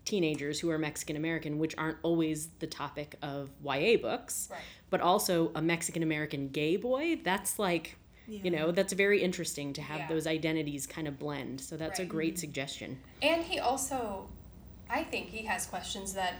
teenagers 0.06 0.60
who 0.60 0.70
are 0.70 0.78
Mexican 0.78 1.16
American, 1.16 1.58
which 1.60 1.76
aren't 1.78 1.98
always 2.04 2.48
the 2.60 2.68
topic 2.68 3.16
of 3.22 3.50
YA 3.64 3.98
books, 3.98 4.50
Right. 4.52 4.62
but 4.90 5.02
also 5.02 5.52
a 5.56 5.62
Mexican 5.62 6.04
American 6.04 6.50
gay 6.50 6.76
boy. 6.76 7.20
That's 7.24 7.58
like, 7.60 7.98
you 8.28 8.52
know, 8.52 8.72
that's 8.72 8.94
very 8.94 9.22
interesting 9.22 9.74
to 9.74 9.82
have 9.82 10.02
Yeah. 10.02 10.08
those 10.08 10.28
identities 10.28 10.86
kind 10.88 11.08
of 11.08 11.20
blend. 11.20 11.62
So 11.62 11.78
that's 11.78 12.00
a 12.00 12.04
Right. 12.04 12.10
great 12.10 12.40
suggestion. 12.40 13.00
And 13.22 13.44
he 13.44 13.60
also, 13.60 14.28
I 14.90 15.04
think 15.04 15.30
he 15.30 15.46
has 15.46 15.66
questions 15.66 16.14
that 16.14 16.36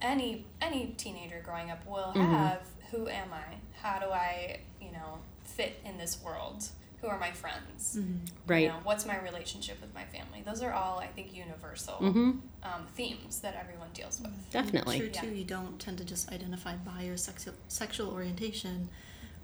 any 0.00 0.44
any 0.60 0.94
teenager 0.96 1.40
growing 1.44 1.70
up 1.70 1.86
will 1.86 2.12
Mm-hmm. 2.14 2.32
have. 2.34 2.68
Who 2.90 3.08
am 3.08 3.32
I? 3.32 3.54
How 3.80 3.98
do 3.98 4.06
I, 4.10 4.60
you 4.80 4.92
know, 4.92 5.18
fit 5.44 5.80
in 5.84 5.98
this 5.98 6.22
world? 6.22 6.68
Who 7.04 7.10
are 7.10 7.18
my 7.18 7.32
friends? 7.32 7.98
Right. 8.46 8.62
You 8.62 8.68
know, 8.68 8.78
what's 8.82 9.04
my 9.04 9.20
relationship 9.20 9.78
with 9.82 9.92
my 9.94 10.04
family? 10.04 10.42
Those 10.42 10.62
are 10.62 10.72
all, 10.72 10.98
I 11.00 11.06
think, 11.08 11.34
universal 11.36 11.96
Mm-hmm. 12.00 12.30
um, 12.62 12.86
themes 12.94 13.40
that 13.40 13.54
everyone 13.60 13.88
deals 13.92 14.22
with. 14.22 14.32
Definitely. 14.50 14.98
True 15.00 15.10
Yeah. 15.12 15.20
too. 15.20 15.28
You 15.28 15.44
don't 15.44 15.78
tend 15.78 15.98
to 15.98 16.04
just 16.04 16.32
identify 16.32 16.76
by 16.76 17.02
your 17.02 17.18
sexual 17.18 17.52
sexual 17.68 18.10
orientation 18.10 18.88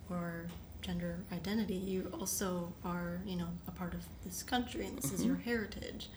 or 0.09 0.47
gender 0.81 1.19
identity. 1.33 1.75
You 1.75 2.11
also 2.19 2.73
are, 2.83 3.21
you 3.27 3.37
know, 3.37 3.49
a 3.69 3.73
part 3.73 3.93
of 3.93 4.07
this 4.25 4.43
country, 4.43 4.87
and 4.87 4.97
this 4.97 5.13
is 5.13 5.23
your 5.23 5.37
heritage, 5.37 6.09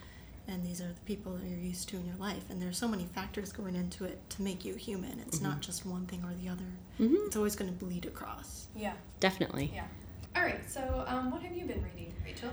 and 0.48 0.64
these 0.64 0.80
are 0.80 0.88
the 0.94 1.02
people 1.06 1.34
that 1.36 1.46
you're 1.46 1.60
used 1.60 1.90
to 1.90 1.98
in 1.98 2.06
your 2.06 2.16
life. 2.16 2.46
And 2.50 2.62
there's 2.62 2.78
so 2.78 2.88
many 2.88 3.04
factors 3.04 3.52
going 3.52 3.76
into 3.76 4.06
it 4.06 4.18
to 4.30 4.42
make 4.42 4.64
you 4.64 4.76
human. 4.76 5.20
It's 5.28 5.42
not 5.42 5.60
just 5.60 5.86
one 5.86 6.06
thing 6.06 6.24
or 6.24 6.34
the 6.42 6.48
other. 6.48 6.72
Mhm. 7.02 7.28
It's 7.28 7.36
always 7.36 7.58
going 7.58 7.70
to 7.78 7.78
bleed 7.86 8.06
across. 8.06 8.68
Yeah. 8.74 8.94
Definitely. 9.20 9.72
Yeah. 9.76 9.88
All 10.36 10.44
right. 10.44 10.70
So, 10.70 11.04
um, 11.08 11.32
what 11.32 11.42
have 11.44 11.56
you 11.56 11.66
been 11.66 11.84
reading, 11.84 12.14
Rachel? 12.26 12.50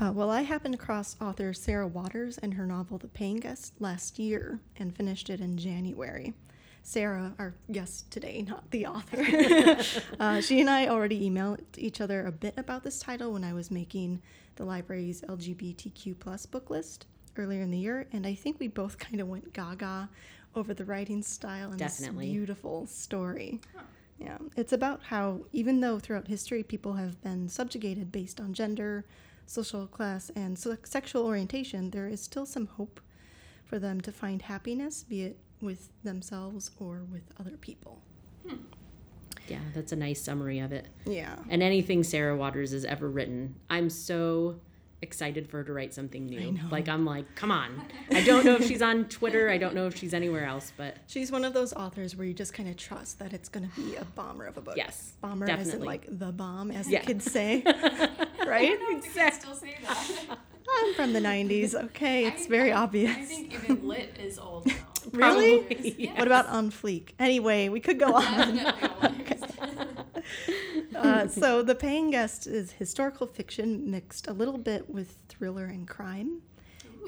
Uh, 0.00 0.12
well, 0.12 0.30
I 0.30 0.42
happened 0.42 0.74
across 0.74 1.16
author 1.20 1.52
Sarah 1.52 1.86
Waters 1.86 2.38
and 2.38 2.54
her 2.54 2.66
novel 2.66 2.98
The 2.98 3.08
Paying 3.08 3.40
Guest 3.40 3.74
last 3.80 4.18
year 4.18 4.60
and 4.76 4.94
finished 4.94 5.30
it 5.30 5.40
in 5.40 5.56
January. 5.56 6.34
Sarah, 6.82 7.32
our 7.38 7.54
guest 7.72 8.10
today, 8.10 8.44
not 8.46 8.70
the 8.70 8.86
author, 8.86 9.78
uh, 10.20 10.40
she 10.42 10.60
and 10.60 10.68
I 10.68 10.88
already 10.88 11.30
emailed 11.30 11.60
each 11.78 12.00
other 12.02 12.26
a 12.26 12.32
bit 12.32 12.52
about 12.58 12.84
this 12.84 13.00
title 13.00 13.32
when 13.32 13.42
I 13.42 13.54
was 13.54 13.70
making 13.70 14.20
the 14.56 14.64
library's 14.66 15.22
LGBTQ 15.22 16.18
plus 16.18 16.44
book 16.44 16.68
list 16.68 17.06
earlier 17.38 17.62
in 17.62 17.70
the 17.70 17.78
year, 17.78 18.06
and 18.12 18.26
I 18.26 18.34
think 18.34 18.60
we 18.60 18.68
both 18.68 18.98
kind 18.98 19.20
of 19.22 19.28
went 19.28 19.54
gaga 19.54 20.10
over 20.54 20.74
the 20.74 20.84
writing 20.84 21.22
style 21.22 21.70
and 21.70 21.78
Definitely. 21.78 22.26
this 22.26 22.32
beautiful 22.34 22.86
story. 22.86 23.60
Yeah, 24.18 24.38
it's 24.56 24.72
about 24.72 25.02
how 25.04 25.46
even 25.52 25.80
though 25.80 25.98
throughout 25.98 26.28
history 26.28 26.62
people 26.62 26.94
have 26.94 27.20
been 27.22 27.48
subjugated 27.48 28.12
based 28.12 28.40
on 28.40 28.54
gender, 28.54 29.04
social 29.46 29.86
class, 29.86 30.30
and 30.36 30.58
se- 30.58 30.78
sexual 30.84 31.26
orientation, 31.26 31.90
there 31.90 32.06
is 32.06 32.20
still 32.20 32.46
some 32.46 32.66
hope 32.66 33.00
for 33.64 33.78
them 33.78 34.00
to 34.02 34.12
find 34.12 34.42
happiness, 34.42 35.02
be 35.02 35.22
it 35.22 35.38
with 35.60 35.88
themselves 36.02 36.70
or 36.78 37.02
with 37.10 37.22
other 37.40 37.56
people. 37.56 38.02
Hmm. 38.46 38.56
Yeah, 39.48 39.60
that's 39.74 39.92
a 39.92 39.96
nice 39.96 40.22
summary 40.22 40.60
of 40.60 40.72
it. 40.72 40.86
Yeah. 41.04 41.36
And 41.50 41.62
anything 41.62 42.02
Sarah 42.02 42.36
Waters 42.36 42.72
has 42.72 42.84
ever 42.84 43.10
written, 43.10 43.56
I'm 43.68 43.90
so 43.90 44.60
excited 45.04 45.48
for 45.48 45.58
her 45.58 45.64
to 45.64 45.72
write 45.72 45.94
something 45.94 46.26
new. 46.26 46.50
know. 46.52 46.62
Like 46.72 46.88
I'm 46.88 47.04
like, 47.04 47.32
come 47.36 47.52
on. 47.52 47.80
I 48.10 48.24
don't 48.24 48.44
know 48.44 48.56
if 48.56 48.66
she's 48.66 48.82
on 48.82 49.04
Twitter. 49.04 49.48
I 49.48 49.58
don't 49.58 49.76
know 49.76 49.86
if 49.86 49.96
she's 49.96 50.12
anywhere 50.12 50.44
else, 50.44 50.72
but 50.76 50.96
She's 51.06 51.30
one 51.30 51.44
of 51.44 51.52
those 51.54 51.72
authors 51.72 52.16
where 52.16 52.26
you 52.26 52.34
just 52.34 52.52
kind 52.52 52.68
of 52.68 52.76
trust 52.76 53.20
that 53.20 53.32
it's 53.32 53.48
going 53.48 53.70
to 53.70 53.76
be 53.80 53.94
a 53.94 54.04
bomber 54.04 54.46
of 54.46 54.56
a 54.56 54.60
book. 54.60 54.76
Yes, 54.76 55.12
Bomber 55.20 55.48
as 55.48 55.72
in 55.72 55.84
like 55.84 56.06
the 56.08 56.32
bomb, 56.32 56.72
as 56.72 56.88
Yeah. 56.90 57.00
the 57.02 57.06
kids 57.06 57.30
say. 57.30 57.62
I 57.66 58.18
right? 58.46 58.68
don't 58.68 58.92
know 58.92 58.98
if 58.98 59.14
the 59.14 59.30
still 59.30 59.54
say 59.54 59.76
that. 59.84 60.38
I'm 60.76 60.94
from 60.94 61.12
the 61.12 61.20
90s. 61.20 61.74
Okay, 61.84 62.26
it's 62.26 62.46
very 62.46 62.72
I- 62.72 62.82
obvious. 62.82 63.14
I 63.16 63.22
think 63.22 63.54
even 63.54 63.86
lit 63.86 64.16
is 64.18 64.38
old 64.40 64.66
now. 64.66 64.74
Really? 65.12 65.94
Yes. 65.98 66.18
What 66.18 66.26
about 66.26 66.46
on 66.46 66.70
fleek? 66.70 67.10
Anyway, 67.18 67.68
we 67.68 67.78
could 67.78 67.98
go 68.00 68.14
on. 68.14 68.72
Uh, 71.14 71.28
so, 71.28 71.62
The 71.62 71.74
Paying 71.76 72.10
Guest 72.10 72.46
is 72.46 72.72
historical 72.72 73.26
fiction 73.26 73.88
mixed 73.88 74.26
a 74.26 74.32
little 74.32 74.58
bit 74.58 74.90
with 74.90 75.16
thriller 75.28 75.66
and 75.66 75.86
crime. 75.86 76.42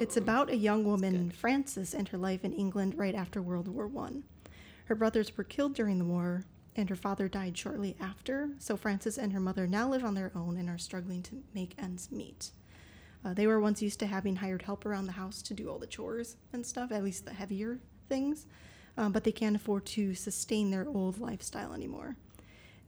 It's 0.00 0.16
about 0.16 0.50
a 0.50 0.56
young 0.56 0.84
woman, 0.84 1.30
Frances, 1.30 1.92
and 1.92 2.06
her 2.08 2.18
life 2.18 2.44
in 2.44 2.52
England 2.52 2.96
right 2.96 3.14
after 3.14 3.42
World 3.42 3.66
War 3.66 3.88
One. 3.88 4.22
Her 4.84 4.94
brothers 4.94 5.36
were 5.36 5.42
killed 5.42 5.74
during 5.74 5.98
the 5.98 6.04
war, 6.04 6.44
and 6.76 6.88
her 6.88 6.96
father 6.96 7.28
died 7.28 7.58
shortly 7.58 7.96
after. 7.98 8.50
So, 8.58 8.76
Frances 8.76 9.18
and 9.18 9.32
her 9.32 9.40
mother 9.40 9.66
now 9.66 9.88
live 9.88 10.04
on 10.04 10.14
their 10.14 10.30
own 10.36 10.56
and 10.56 10.68
are 10.68 10.78
struggling 10.78 11.22
to 11.24 11.42
make 11.52 11.74
ends 11.76 12.12
meet. 12.12 12.52
Uh, 13.24 13.34
they 13.34 13.48
were 13.48 13.58
once 13.58 13.82
used 13.82 13.98
to 13.98 14.06
having 14.06 14.36
hired 14.36 14.62
help 14.62 14.86
around 14.86 15.06
the 15.06 15.12
house 15.12 15.42
to 15.42 15.54
do 15.54 15.68
all 15.68 15.80
the 15.80 15.86
chores 15.86 16.36
and 16.52 16.64
stuff, 16.64 16.92
at 16.92 17.02
least 17.02 17.24
the 17.24 17.34
heavier 17.34 17.80
things, 18.08 18.46
um, 18.96 19.10
but 19.10 19.24
they 19.24 19.32
can't 19.32 19.56
afford 19.56 19.84
to 19.84 20.14
sustain 20.14 20.70
their 20.70 20.86
old 20.86 21.18
lifestyle 21.18 21.72
anymore. 21.72 22.16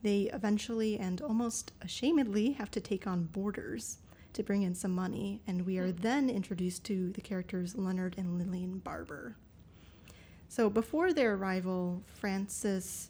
They 0.01 0.29
eventually 0.33 0.97
and 0.97 1.21
almost 1.21 1.73
ashamedly 1.81 2.55
have 2.55 2.71
to 2.71 2.79
take 2.81 3.05
on 3.05 3.25
boarders 3.25 3.97
to 4.33 4.43
bring 4.43 4.63
in 4.63 4.75
some 4.75 4.91
money, 4.91 5.41
and 5.47 5.65
we 5.65 5.77
are 5.77 5.91
then 5.91 6.29
introduced 6.29 6.83
to 6.85 7.11
the 7.11 7.21
characters 7.21 7.75
Leonard 7.75 8.15
and 8.17 8.37
Lillian 8.37 8.79
Barber. 8.79 9.35
So 10.47 10.69
before 10.69 11.13
their 11.13 11.33
arrival, 11.35 12.03
Frances, 12.05 13.09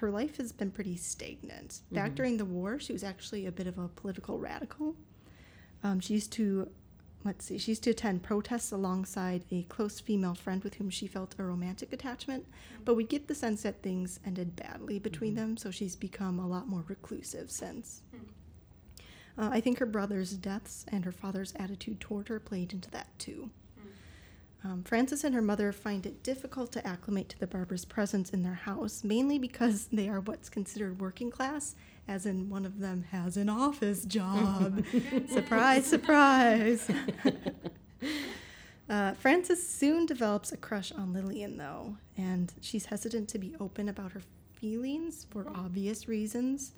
her 0.00 0.10
life 0.10 0.36
has 0.36 0.52
been 0.52 0.70
pretty 0.70 0.96
stagnant. 0.96 1.80
Back 1.90 2.14
during 2.14 2.36
the 2.36 2.44
war, 2.44 2.78
she 2.78 2.92
was 2.92 3.04
actually 3.04 3.46
a 3.46 3.52
bit 3.52 3.66
of 3.66 3.78
a 3.78 3.88
political 3.88 4.38
radical. 4.38 4.96
Um, 5.82 6.00
she 6.00 6.14
used 6.14 6.32
to, 6.32 6.68
let's 7.24 7.44
see, 7.44 7.58
she 7.58 7.72
used 7.72 7.84
to 7.84 7.90
attend 7.90 8.22
protests 8.22 8.72
alongside 8.72 9.44
a 9.50 9.62
close 9.64 10.00
female 10.00 10.34
friend 10.34 10.62
with 10.64 10.74
whom 10.74 10.90
she 10.90 11.06
felt 11.06 11.34
a 11.38 11.42
romantic 11.42 11.92
attachment. 11.92 12.46
But 12.84 12.96
we 12.96 13.04
get 13.04 13.28
the 13.28 13.34
sense 13.34 13.62
that 13.62 13.82
things 13.82 14.20
ended 14.26 14.56
badly 14.56 14.98
between 14.98 15.34
them, 15.34 15.56
so 15.56 15.70
she's 15.70 15.96
become 15.96 16.38
a 16.38 16.48
lot 16.48 16.68
more 16.68 16.84
reclusive 16.88 17.50
since. 17.50 18.02
Uh, 19.38 19.48
I 19.50 19.60
think 19.60 19.78
her 19.78 19.86
brother's 19.86 20.32
deaths 20.32 20.84
and 20.88 21.04
her 21.04 21.12
father's 21.12 21.54
attitude 21.56 22.00
toward 22.00 22.28
her 22.28 22.38
played 22.38 22.72
into 22.72 22.90
that 22.90 23.18
too. 23.18 23.50
Um, 24.64 24.84
Frances 24.84 25.24
and 25.24 25.34
her 25.34 25.42
mother 25.42 25.72
find 25.72 26.06
it 26.06 26.22
difficult 26.22 26.70
to 26.72 26.86
acclimate 26.86 27.28
to 27.30 27.38
the 27.40 27.48
Barbers' 27.48 27.84
presence 27.84 28.30
in 28.30 28.44
their 28.44 28.54
house, 28.54 29.02
mainly 29.02 29.38
because 29.38 29.86
they 29.92 30.08
are 30.08 30.20
what's 30.20 30.48
considered 30.48 31.00
working 31.00 31.30
class, 31.30 31.74
as 32.08 32.26
in 32.26 32.48
one 32.50 32.64
of 32.64 32.78
them 32.80 33.04
has 33.10 33.36
an 33.36 33.48
office 33.48 34.04
job. 34.06 34.84
surprise, 35.28 35.86
surprise. 35.86 36.90
uh, 38.88 39.12
Frances 39.14 39.66
soon 39.66 40.06
develops 40.06 40.52
a 40.52 40.56
crush 40.56 40.92
on 40.92 41.12
Lillian, 41.12 41.56
though, 41.56 41.96
and 42.16 42.52
she's 42.60 42.86
hesitant 42.86 43.28
to 43.30 43.38
be 43.38 43.54
open 43.60 43.88
about 43.88 44.12
her 44.12 44.22
feelings 44.54 45.26
for 45.30 45.46
obvious 45.54 46.08
reasons. 46.08 46.72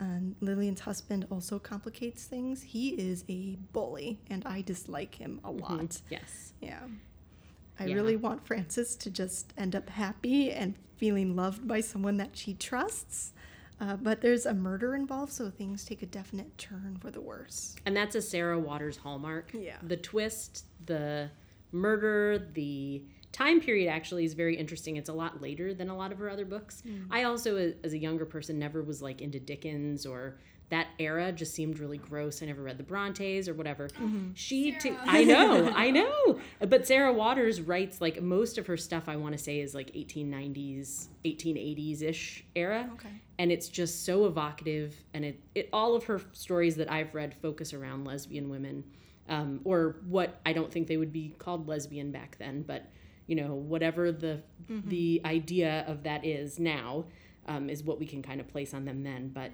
And 0.00 0.34
Lillian's 0.40 0.80
husband 0.80 1.26
also 1.30 1.58
complicates 1.58 2.24
things. 2.24 2.62
He 2.62 2.90
is 2.90 3.24
a 3.28 3.56
bully, 3.72 4.18
and 4.28 4.44
I 4.44 4.60
dislike 4.62 5.14
him 5.14 5.40
a 5.44 5.50
lot. 5.50 6.00
yes. 6.10 6.52
Yeah. 6.60 6.80
I 7.78 7.86
Yeah. 7.86 7.94
really 7.94 8.16
want 8.16 8.44
Frances 8.46 8.96
to 8.96 9.10
just 9.10 9.52
end 9.56 9.76
up 9.76 9.88
happy 9.90 10.50
and 10.50 10.74
feeling 10.96 11.36
loved 11.36 11.66
by 11.68 11.80
someone 11.80 12.16
that 12.16 12.36
she 12.36 12.54
trusts. 12.54 13.32
Uh, 13.84 13.96
but 13.96 14.20
there's 14.22 14.46
a 14.46 14.54
murder 14.54 14.94
involved, 14.94 15.32
so 15.32 15.50
things 15.50 15.84
take 15.84 16.02
a 16.02 16.06
definite 16.06 16.56
turn 16.56 16.96
for 17.00 17.10
the 17.10 17.20
worse. 17.20 17.76
And 17.84 17.94
that's 17.94 18.14
a 18.14 18.22
Sarah 18.22 18.58
Waters 18.58 18.96
hallmark. 18.96 19.50
Yeah. 19.52 19.76
The 19.82 19.96
twist, 19.96 20.64
the 20.86 21.30
murder, 21.70 22.38
the 22.54 23.02
time 23.34 23.60
period 23.60 23.90
actually 23.90 24.24
is 24.24 24.32
very 24.34 24.56
interesting. 24.56 24.96
It's 24.96 25.08
a 25.10 25.12
lot 25.12 25.42
later 25.42 25.74
than 25.74 25.88
a 25.90 25.96
lot 25.96 26.12
of 26.12 26.18
her 26.18 26.30
other 26.30 26.44
books. 26.46 26.82
I 27.10 27.24
also, 27.24 27.74
as 27.82 27.92
a 27.92 27.98
younger 27.98 28.24
person, 28.24 28.58
never 28.58 28.82
was 28.82 29.02
like 29.02 29.20
into 29.20 29.38
Dickens 29.40 30.06
or 30.06 30.38
that 30.70 30.86
era 30.98 31.30
just 31.30 31.52
seemed 31.54 31.78
really 31.78 31.98
gross. 31.98 32.42
I 32.42 32.46
never 32.46 32.62
read 32.62 32.78
the 32.78 32.84
Brontes 32.84 33.48
or 33.48 33.54
whatever. 33.54 33.88
She, 34.34 34.72
ta- 34.72 34.80
Sarah. 34.80 34.96
I 35.06 35.24
know, 35.24 35.72
I 35.76 35.90
know. 35.90 36.38
But 36.66 36.86
Sarah 36.86 37.12
Waters 37.12 37.60
writes 37.60 38.00
like 38.00 38.22
most 38.22 38.56
of 38.56 38.66
her 38.68 38.76
stuff. 38.78 39.04
I 39.08 39.16
want 39.16 39.36
to 39.36 39.38
say 39.42 39.60
is 39.60 39.74
like 39.74 39.92
1890s, 39.92 41.08
1880s 41.24 42.02
ish 42.02 42.44
era 42.54 42.88
Okay. 42.94 43.08
and 43.38 43.50
it's 43.52 43.68
just 43.68 44.04
so 44.04 44.26
evocative 44.26 44.94
and 45.12 45.24
it, 45.24 45.40
it 45.54 45.68
all 45.72 45.94
of 45.96 46.04
her 46.04 46.20
stories 46.32 46.76
that 46.76 46.90
i've 46.90 47.14
read 47.14 47.34
focus 47.34 47.72
around 47.72 48.04
lesbian 48.04 48.48
women 48.50 48.84
um, 49.28 49.60
or 49.64 49.96
what 50.06 50.40
i 50.46 50.52
don't 50.52 50.70
think 50.70 50.86
they 50.86 50.96
would 50.98 51.12
be 51.12 51.34
called 51.38 51.66
lesbian 51.66 52.10
back 52.12 52.36
then 52.38 52.62
but 52.62 52.90
you 53.26 53.36
know 53.36 53.54
whatever 53.54 54.12
the 54.12 54.42
the 54.68 55.20
idea 55.24 55.84
of 55.86 56.02
that 56.04 56.24
is 56.24 56.58
now 56.58 57.04
um, 57.46 57.68
is 57.70 57.82
what 57.82 57.98
we 57.98 58.06
can 58.06 58.22
kind 58.22 58.40
of 58.40 58.48
place 58.48 58.72
on 58.74 58.84
them 58.84 59.02
then 59.02 59.28
but 59.28 59.50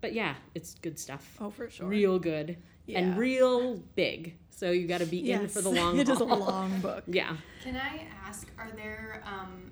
but 0.00 0.12
yeah, 0.12 0.34
it's 0.54 0.74
good 0.74 0.98
stuff. 0.98 1.34
Oh, 1.40 1.48
for 1.48 1.70
sure. 1.70 1.86
Real 1.86 2.18
good 2.18 2.58
Yeah. 2.84 2.98
and 2.98 3.16
real 3.16 3.76
big. 3.94 4.36
So 4.50 4.70
you 4.70 4.86
got 4.86 4.98
to 5.00 5.06
be 5.06 5.32
in 5.32 5.48
for 5.48 5.62
the 5.62 5.70
Yes, 5.70 5.78
long 5.82 5.98
It 5.98 6.08
is 6.10 6.20
a 6.20 6.24
long 6.24 6.78
book. 6.82 7.04
Yeah. 7.06 7.34
Can 7.62 7.74
I 7.76 8.06
ask, 8.26 8.50
are 8.58 8.70
there 8.76 9.22
um, 9.24 9.70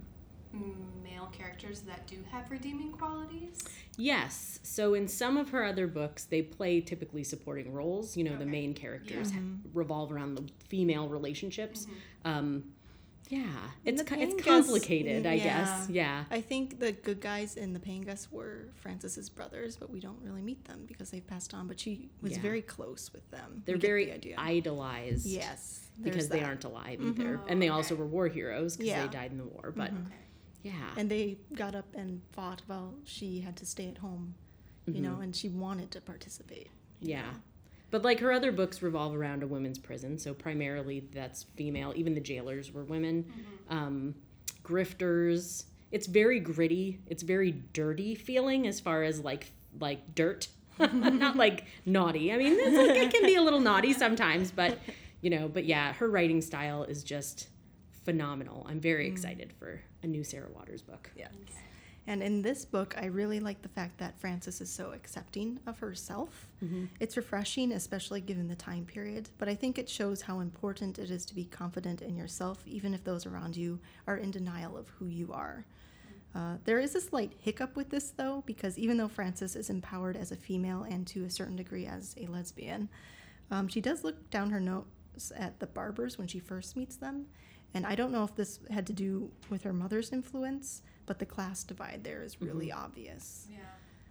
male 1.03 1.29
characters 1.33 1.81
that 1.83 2.07
do 2.07 2.17
have 2.31 2.51
redeeming 2.51 2.93
qualities? 2.93 3.63
Yes. 3.99 4.59
So 4.63 4.95
in 4.95 5.07
some 5.07 5.37
of 5.37 5.51
her 5.51 5.65
other 5.65 5.87
books, 5.87 6.25
they 6.25 6.41
play 6.41 6.81
typically 6.81 7.25
supporting 7.25 7.73
roles. 7.73 8.17
You 8.17 8.25
know, 8.25 8.37
the 8.39 8.47
main 8.47 8.73
characters 8.73 9.33
Yeah. 9.33 9.41
revolve 9.75 10.13
around 10.13 10.37
the 10.37 10.49
female 10.69 11.09
relationships. 11.09 11.87
Um, 12.25 12.65
yeah, 13.29 13.47
it's 13.85 14.03
the 14.03 14.03
it's 14.03 14.11
paying 14.11 14.31
guests- 14.37 14.45
complicated, 14.49 15.27
I 15.27 15.35
yeah. 15.35 15.45
guess. 15.45 15.89
Yeah. 15.89 16.25
I 16.31 16.41
think 16.41 16.79
the 16.81 16.93
good 16.93 17.21
guys 17.21 17.57
in 17.57 17.73
the 17.73 17.81
paying 17.81 18.03
guests 18.03 18.31
were 18.31 18.69
Frances's 18.75 19.29
brothers, 19.31 19.77
but 19.77 19.91
we 19.91 20.01
don't 20.01 20.21
really 20.23 20.43
meet 20.43 20.65
them 20.67 20.85
because 20.87 21.11
they've 21.11 21.27
passed 21.27 21.55
on. 21.55 21.67
But 21.67 21.81
she 21.81 22.11
was 22.21 22.33
Yeah. 22.33 22.41
very 22.43 22.61
close 22.63 23.11
with 23.13 23.31
them. 23.31 23.63
They're 23.65 23.77
We 23.77 23.81
very 23.81 24.05
the 24.19 24.35
idolized. 24.37 25.27
yes, 25.27 25.91
Because 26.03 26.29
there's 26.29 26.41
they 26.41 26.45
aren't 26.45 26.65
alive 26.65 26.99
Mhm. 27.01 27.19
either, 27.19 27.41
Oh, 27.43 27.47
and 27.49 27.61
they 27.63 27.69
also 27.69 27.95
were 27.95 28.07
war 28.07 28.29
heroes 28.29 28.77
because 28.77 28.89
Yeah. 28.89 29.07
they 29.07 29.13
died 29.13 29.31
in 29.31 29.39
the 29.39 29.45
war. 29.47 29.73
But 29.75 29.93
Mhm. 29.95 30.07
Yeah, 30.65 30.95
And 30.97 31.11
they 31.11 31.39
got 31.55 31.75
up 31.75 31.93
and 31.95 32.23
fought 32.33 32.63
while 32.69 32.95
she 33.05 33.41
had 33.41 33.57
to 33.57 33.67
stay 33.67 33.89
at 33.89 33.99
home, 33.99 34.37
you 34.87 35.01
know, 35.01 35.19
and 35.19 35.35
she 35.35 35.49
wanted 35.49 35.91
to 35.91 36.01
participate. 36.01 36.69
Mm-hmm. 37.01 37.09
Yeah. 37.09 37.23
know. 37.23 37.39
But 37.93 38.03
like 38.03 38.21
her 38.21 38.33
other 38.33 38.51
books 38.53 38.81
revolve 38.81 39.15
around 39.15 39.43
a 39.43 39.47
women's 39.47 39.79
prison, 39.79 40.19
so 40.19 40.33
primarily 40.33 41.05
that's 41.13 41.43
female. 41.57 41.93
Even 41.95 42.15
the 42.15 42.23
jailers 42.23 42.73
were 42.73 42.85
women. 42.85 43.31
Um, 43.69 44.15
grifters. 44.65 45.65
It's 45.91 46.07
very 46.07 46.41
gritty. 46.41 47.01
It's 47.07 47.23
very 47.23 47.53
dirty 47.53 48.15
feeling 48.15 48.67
as 48.67 48.81
far 48.81 49.03
as 49.03 49.21
like 49.21 49.53
like 49.79 50.15
dirt, 50.15 50.49
not 50.79 51.37
like 51.37 51.67
naughty. 51.85 52.33
I 52.33 52.39
mean, 52.39 52.55
it's 52.59 52.77
like, 52.77 52.97
it 52.97 53.13
can 53.13 53.27
be 53.27 53.37
a 53.37 53.43
little 53.43 53.61
naughty 53.61 53.93
sometimes, 53.93 54.51
but 54.51 54.79
you 55.21 55.29
know. 55.29 55.47
But 55.47 55.67
yeah, 55.67 55.93
her 55.93 56.09
writing 56.09 56.41
style 56.41 56.85
is 56.85 57.05
just 57.05 57.49
phenomenal. 58.05 58.67
I'm 58.71 58.81
very 58.81 59.07
excited 59.07 59.53
for 59.53 59.83
a 60.03 60.07
new 60.07 60.25
Sarah 60.25 60.49
Waters 60.55 60.81
book. 60.81 61.11
Yeah. 61.15 61.29
And 62.07 62.21
in 62.23 62.43
this 62.43 62.65
book, 62.65 62.95
I 62.99 63.07
really 63.07 63.39
like 63.39 63.63
the 63.63 63.69
fact 63.69 63.99
that 63.99 64.19
Frances 64.19 64.61
is 64.61 64.69
so 64.71 64.91
accepting 64.93 65.61
of 65.67 65.79
herself. 65.79 66.49
It's 66.99 67.17
refreshing, 67.17 67.73
especially 67.73 68.21
given 68.21 68.49
the 68.49 68.57
time 68.57 68.85
period, 68.85 69.29
but 69.39 69.49
I 69.49 69.55
think 69.55 69.79
it 69.79 69.89
shows 69.89 70.23
how 70.23 70.41
important 70.41 70.99
it 70.99 71.11
is 71.11 71.25
to 71.27 71.35
be 71.35 71.45
confident 71.45 72.03
in 72.03 72.17
yourself, 72.17 72.63
even 72.67 72.93
if 72.93 73.05
those 73.05 73.25
around 73.25 73.57
you 73.57 73.79
are 74.09 74.17
in 74.17 74.31
denial 74.33 74.77
of 74.77 74.89
who 74.89 75.07
you 75.07 75.33
are. 75.33 75.65
Uh, 76.35 76.57
there 76.65 76.81
is 76.81 76.95
a 76.95 77.01
slight 77.01 77.33
hiccup 77.39 77.77
with 77.77 77.91
this, 77.91 78.11
though, 78.11 78.43
because 78.47 78.79
even 78.79 78.97
though 78.97 79.09
Frances 79.09 79.55
is 79.55 79.71
empowered 79.71 80.17
as 80.17 80.33
a 80.33 80.37
female 80.37 80.85
and 80.89 81.07
to 81.07 81.25
a 81.25 81.31
certain 81.31 81.57
degree 81.57 81.87
as 81.87 82.17
a 82.19 82.27
lesbian, 82.27 82.89
um, 83.51 83.69
she 83.69 83.81
does 83.81 84.03
look 84.03 84.31
down 84.31 84.51
her 84.51 84.61
nose 84.61 84.85
at 85.37 85.61
the 85.61 85.67
barbers 85.67 86.19
when 86.19 86.27
she 86.27 86.41
first 86.41 86.77
meets 86.77 86.97
them. 86.97 87.27
And 87.75 87.87
I 87.87 87.95
don't 87.95 88.13
know 88.13 88.25
if 88.25 88.35
this 88.35 88.61
had 88.71 88.87
to 88.89 88.93
do 88.93 89.31
with 89.51 89.63
her 89.63 89.73
mother's 89.73 90.11
influence, 90.13 90.83
but 91.07 91.19
the 91.19 91.27
class 91.27 91.65
divide 91.65 92.05
there 92.05 92.23
is 92.23 92.41
really 92.41 92.71
obvious. 92.73 93.47
Yeah. 93.51 93.59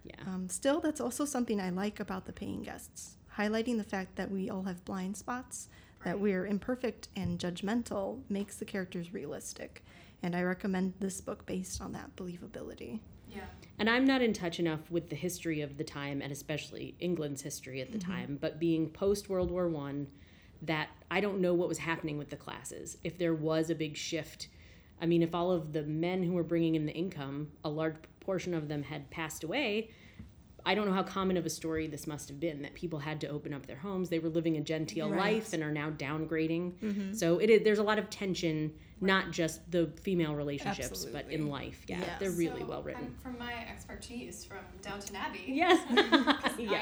Yeah. 0.04 0.32
Um, 0.32 0.48
still, 0.48 0.80
that's 0.80 1.00
also 1.00 1.24
something 1.24 1.60
I 1.60 1.70
like 1.70 2.00
about 2.00 2.26
the 2.26 2.32
paying 2.32 2.62
guests, 2.62 3.16
highlighting 3.36 3.76
the 3.78 3.84
fact 3.84 4.16
that 4.16 4.30
we 4.30 4.50
all 4.50 4.64
have 4.64 4.84
blind 4.84 5.16
spots, 5.16 5.68
that 6.04 6.18
we're 6.18 6.46
imperfect 6.46 7.08
and 7.14 7.38
judgmental 7.38 8.20
makes 8.28 8.56
the 8.56 8.64
characters 8.64 9.12
realistic. 9.12 9.84
And 10.22 10.34
I 10.34 10.42
recommend 10.42 10.94
this 10.98 11.20
book 11.20 11.46
based 11.46 11.80
on 11.80 11.92
that 11.92 12.14
believability. 12.16 13.00
Yeah. 13.30 13.42
And 13.78 13.88
I'm 13.88 14.04
not 14.04 14.22
in 14.22 14.32
touch 14.32 14.60
enough 14.60 14.90
with 14.90 15.08
the 15.08 15.16
history 15.16 15.62
of 15.62 15.78
the 15.78 15.84
time, 15.84 16.20
and 16.20 16.32
especially 16.32 16.94
England's 17.00 17.42
history 17.42 17.80
at 17.80 17.92
the 17.92 17.98
time, 17.98 18.38
but 18.40 18.60
being 18.60 18.90
post 18.90 19.28
World 19.28 19.50
War 19.50 19.68
One, 19.68 20.08
that 20.60 20.90
I 21.10 21.20
don't 21.20 21.40
know 21.40 21.54
what 21.54 21.68
was 21.68 21.78
happening 21.78 22.18
with 22.18 22.30
the 22.30 22.36
classes. 22.36 22.98
If 23.02 23.18
there 23.18 23.34
was 23.34 23.70
a 23.70 23.74
big 23.74 23.96
shift, 23.96 24.48
I 25.02 25.06
mean, 25.06 25.22
if 25.22 25.34
all 25.34 25.50
of 25.50 25.72
the 25.72 25.82
men 25.82 26.22
who 26.22 26.32
were 26.32 26.44
bringing 26.44 26.76
in 26.76 26.86
the 26.86 26.92
income, 26.92 27.48
a 27.64 27.68
large 27.68 27.96
proportion 28.00 28.54
of 28.54 28.68
them 28.68 28.84
had 28.84 29.10
passed 29.10 29.42
away, 29.44 29.90
I 30.64 30.76
don't 30.76 30.86
know 30.86 30.92
how 30.92 31.02
common 31.02 31.36
of 31.36 31.44
a 31.44 31.50
story 31.50 31.88
this 31.88 32.06
must 32.06 32.28
have 32.28 32.38
been 32.38 32.62
that 32.62 32.74
people 32.74 33.00
had 33.00 33.20
to 33.22 33.26
open 33.28 33.52
up 33.52 33.66
their 33.66 33.76
homes. 33.78 34.08
They 34.10 34.20
were 34.20 34.28
living 34.28 34.56
a 34.58 34.60
genteel 34.60 35.10
Right. 35.10 35.34
life 35.34 35.52
and 35.52 35.60
are 35.62 35.72
now 35.72 35.90
downgrading. 35.90 37.16
So 37.16 37.38
it 37.40 37.50
is, 37.50 37.62
there's 37.64 37.80
a 37.80 37.82
lot 37.82 37.98
of 37.98 38.08
tension, 38.10 38.72
not 39.00 39.32
just 39.32 39.68
the 39.72 39.90
female 40.02 40.36
relationships, 40.36 41.04
but 41.04 41.28
in 41.32 41.48
life. 41.48 41.82
Yeah, 41.88 41.98
Yes. 41.98 42.20
they're 42.20 42.30
really 42.30 42.60
So, 42.60 42.66
well 42.68 42.82
written. 42.84 43.02
I'm- 43.02 43.16
from 43.20 43.38
my 43.40 43.54
expertise 43.68 44.44
from 44.44 44.58
Downton 44.82 45.16
Abbey. 45.16 45.40
Yes. 45.48 45.84
I 45.90 45.94
know. 45.94 46.02
You 46.60 46.66
know. 46.70 46.76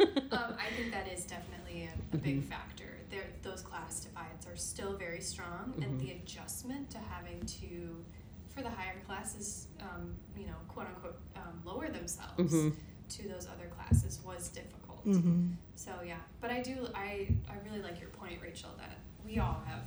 um, 0.32 0.54
I 0.58 0.70
think 0.78 0.92
that 0.92 1.06
is 1.12 1.26
definitely 1.26 1.90
a, 1.92 2.14
a 2.16 2.18
big 2.18 2.38
Mm-hmm. 2.40 2.48
factor. 2.48 2.84
There, 3.10 3.24
those 3.42 3.62
class 3.62 4.00
divides 4.00 4.46
are 4.46 4.56
still 4.56 4.96
very 4.96 5.20
strong, 5.20 5.72
and 5.76 5.84
Mm-hmm. 5.84 5.98
the 5.98 6.10
adjustment 6.12 6.90
to 6.90 6.98
having 6.98 7.40
to, 7.60 8.04
for 8.48 8.62
the 8.62 8.70
higher 8.70 9.00
classes, 9.06 9.68
um, 9.80 10.14
you 10.36 10.46
know, 10.46 10.56
quote 10.68 10.86
unquote, 10.88 11.18
um, 11.36 11.60
lower 11.64 11.88
themselves 11.88 12.52
Mhm. 12.52 12.74
to 13.10 13.28
those 13.28 13.46
other 13.46 13.68
classes 13.68 14.20
was 14.24 14.48
difficult. 14.48 15.04
Mm-hmm. 15.06 15.52
So 15.76 15.92
yeah, 16.04 16.18
but 16.40 16.50
I 16.50 16.62
do, 16.62 16.88
I, 16.94 17.28
I 17.48 17.54
really 17.64 17.80
like 17.82 18.00
your 18.00 18.10
point, 18.10 18.40
Rachel, 18.42 18.70
that 18.78 18.98
we 19.24 19.38
all 19.38 19.62
have 19.66 19.84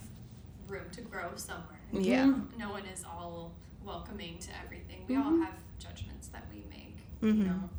room 0.67 0.89
to 0.91 1.01
grow 1.01 1.31
somewhere. 1.35 1.81
Yeah. 1.91 2.33
No 2.57 2.69
one 2.71 2.85
is 2.85 3.03
all 3.03 3.53
welcoming 3.83 4.37
to 4.39 4.49
everything. 4.63 5.03
We 5.09 5.15
all 5.17 5.31
Mhm. 5.31 5.43
have 5.45 5.55
judgments 5.79 6.27
that 6.29 6.45
we 6.53 6.63
make, 6.69 6.97
you 7.21 7.33
know. 7.43 7.69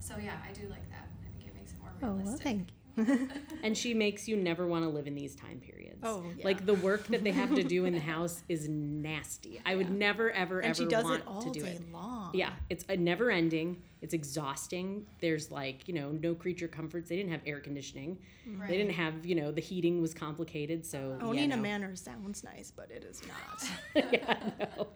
So 0.00 0.16
yeah, 0.18 0.36
I 0.46 0.52
do 0.52 0.68
like 0.68 0.86
that. 0.90 1.08
I 1.24 1.28
think 1.30 1.46
it 1.48 1.54
makes 1.54 1.72
it 1.72 1.78
more 1.80 1.92
realistic. 2.00 2.04
Oh, 2.04 2.12
realistic. 2.14 2.44
well, 2.44 2.52
thank 2.52 2.70
you. 2.70 2.76
And 3.62 3.76
she 3.78 3.94
makes 3.94 4.26
you 4.28 4.36
never 4.36 4.66
want 4.66 4.84
to 4.84 4.88
live 4.88 5.06
in 5.06 5.14
these 5.14 5.34
time 5.36 5.60
periods. 5.60 6.00
Oh, 6.02 6.24
yeah. 6.36 6.44
Like 6.44 6.66
the 6.66 6.74
work 6.74 7.06
that 7.08 7.22
they 7.22 7.30
have 7.30 7.54
to 7.54 7.62
do 7.62 7.84
in 7.84 7.92
the 7.92 8.00
house 8.14 8.42
is 8.48 8.68
nasty. 8.68 9.60
I 9.64 9.76
would 9.76 9.88
Yeah. 9.88 9.94
never, 9.94 10.30
ever, 10.32 10.58
and 10.60 10.70
ever 10.70 10.74
she 10.74 10.86
does 10.86 11.04
want 11.04 11.20
it 11.20 11.26
all 11.28 11.42
to 11.42 11.50
do 11.50 11.62
day 11.62 11.70
it. 11.72 11.92
long. 11.92 12.30
Yeah, 12.34 12.50
it's 12.70 12.84
a 12.88 12.96
never 12.96 13.30
ending. 13.30 13.80
It's 14.00 14.14
exhausting. 14.14 15.06
There's 15.20 15.50
like, 15.52 15.86
you 15.86 15.94
know, 15.94 16.10
no 16.10 16.34
creature 16.34 16.66
comforts. 16.66 17.08
They 17.08 17.16
didn't 17.16 17.30
have 17.30 17.42
air 17.46 17.60
conditioning. 17.60 18.18
Right. 18.46 18.68
They 18.68 18.76
didn't 18.76 18.94
have, 18.94 19.24
you 19.24 19.36
know, 19.36 19.52
the 19.52 19.60
heating 19.60 20.02
was 20.02 20.12
complicated. 20.12 20.84
So, 20.84 21.16
Owning 21.20 21.50
yeah, 21.50 21.54
a 21.54 21.56
no. 21.56 21.62
manor 21.62 21.94
sounds 21.94 22.42
nice, 22.42 22.72
but 22.74 22.90
it 22.90 23.04
is 23.04 23.22
not. 23.28 23.70
yeah, 24.12 24.36
no. 24.76 24.88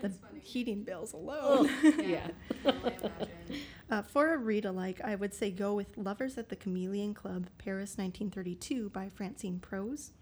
The 0.00 0.10
funny. 0.10 0.40
heating 0.40 0.82
bills 0.82 1.12
alone. 1.12 1.70
yeah. 1.98 2.28
I 2.64 2.70
can 2.70 2.76
only 2.76 2.96
imagine. 3.02 3.62
Uh, 3.90 4.02
for 4.02 4.34
a 4.34 4.36
read 4.36 4.64
alike, 4.64 5.00
I 5.02 5.14
would 5.14 5.34
say 5.34 5.50
go 5.50 5.74
with 5.74 5.96
Lovers 5.96 6.36
at 6.36 6.48
the 6.48 6.56
Chameleon 6.56 7.14
Club, 7.14 7.48
Paris 7.58 7.96
1932 7.96 8.90
by 8.90 9.08
Francine 9.08 9.58
Prose. 9.58 10.12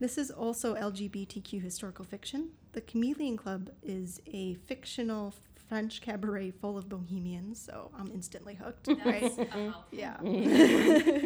This 0.00 0.16
is 0.16 0.30
also 0.30 0.74
LGBTQ 0.74 1.60
historical 1.60 2.04
fiction. 2.04 2.50
The 2.72 2.80
Chameleon 2.82 3.36
Club 3.36 3.70
is 3.82 4.20
a 4.26 4.54
fictional 4.54 5.34
French 5.68 6.00
cabaret 6.00 6.52
full 6.52 6.78
of 6.78 6.88
bohemians, 6.88 7.60
so 7.60 7.90
I'm 7.98 8.10
instantly 8.12 8.54
hooked, 8.54 8.88
right? 9.04 9.34
That's 9.36 9.54
a. 9.54 9.74
Yeah. 9.90 10.16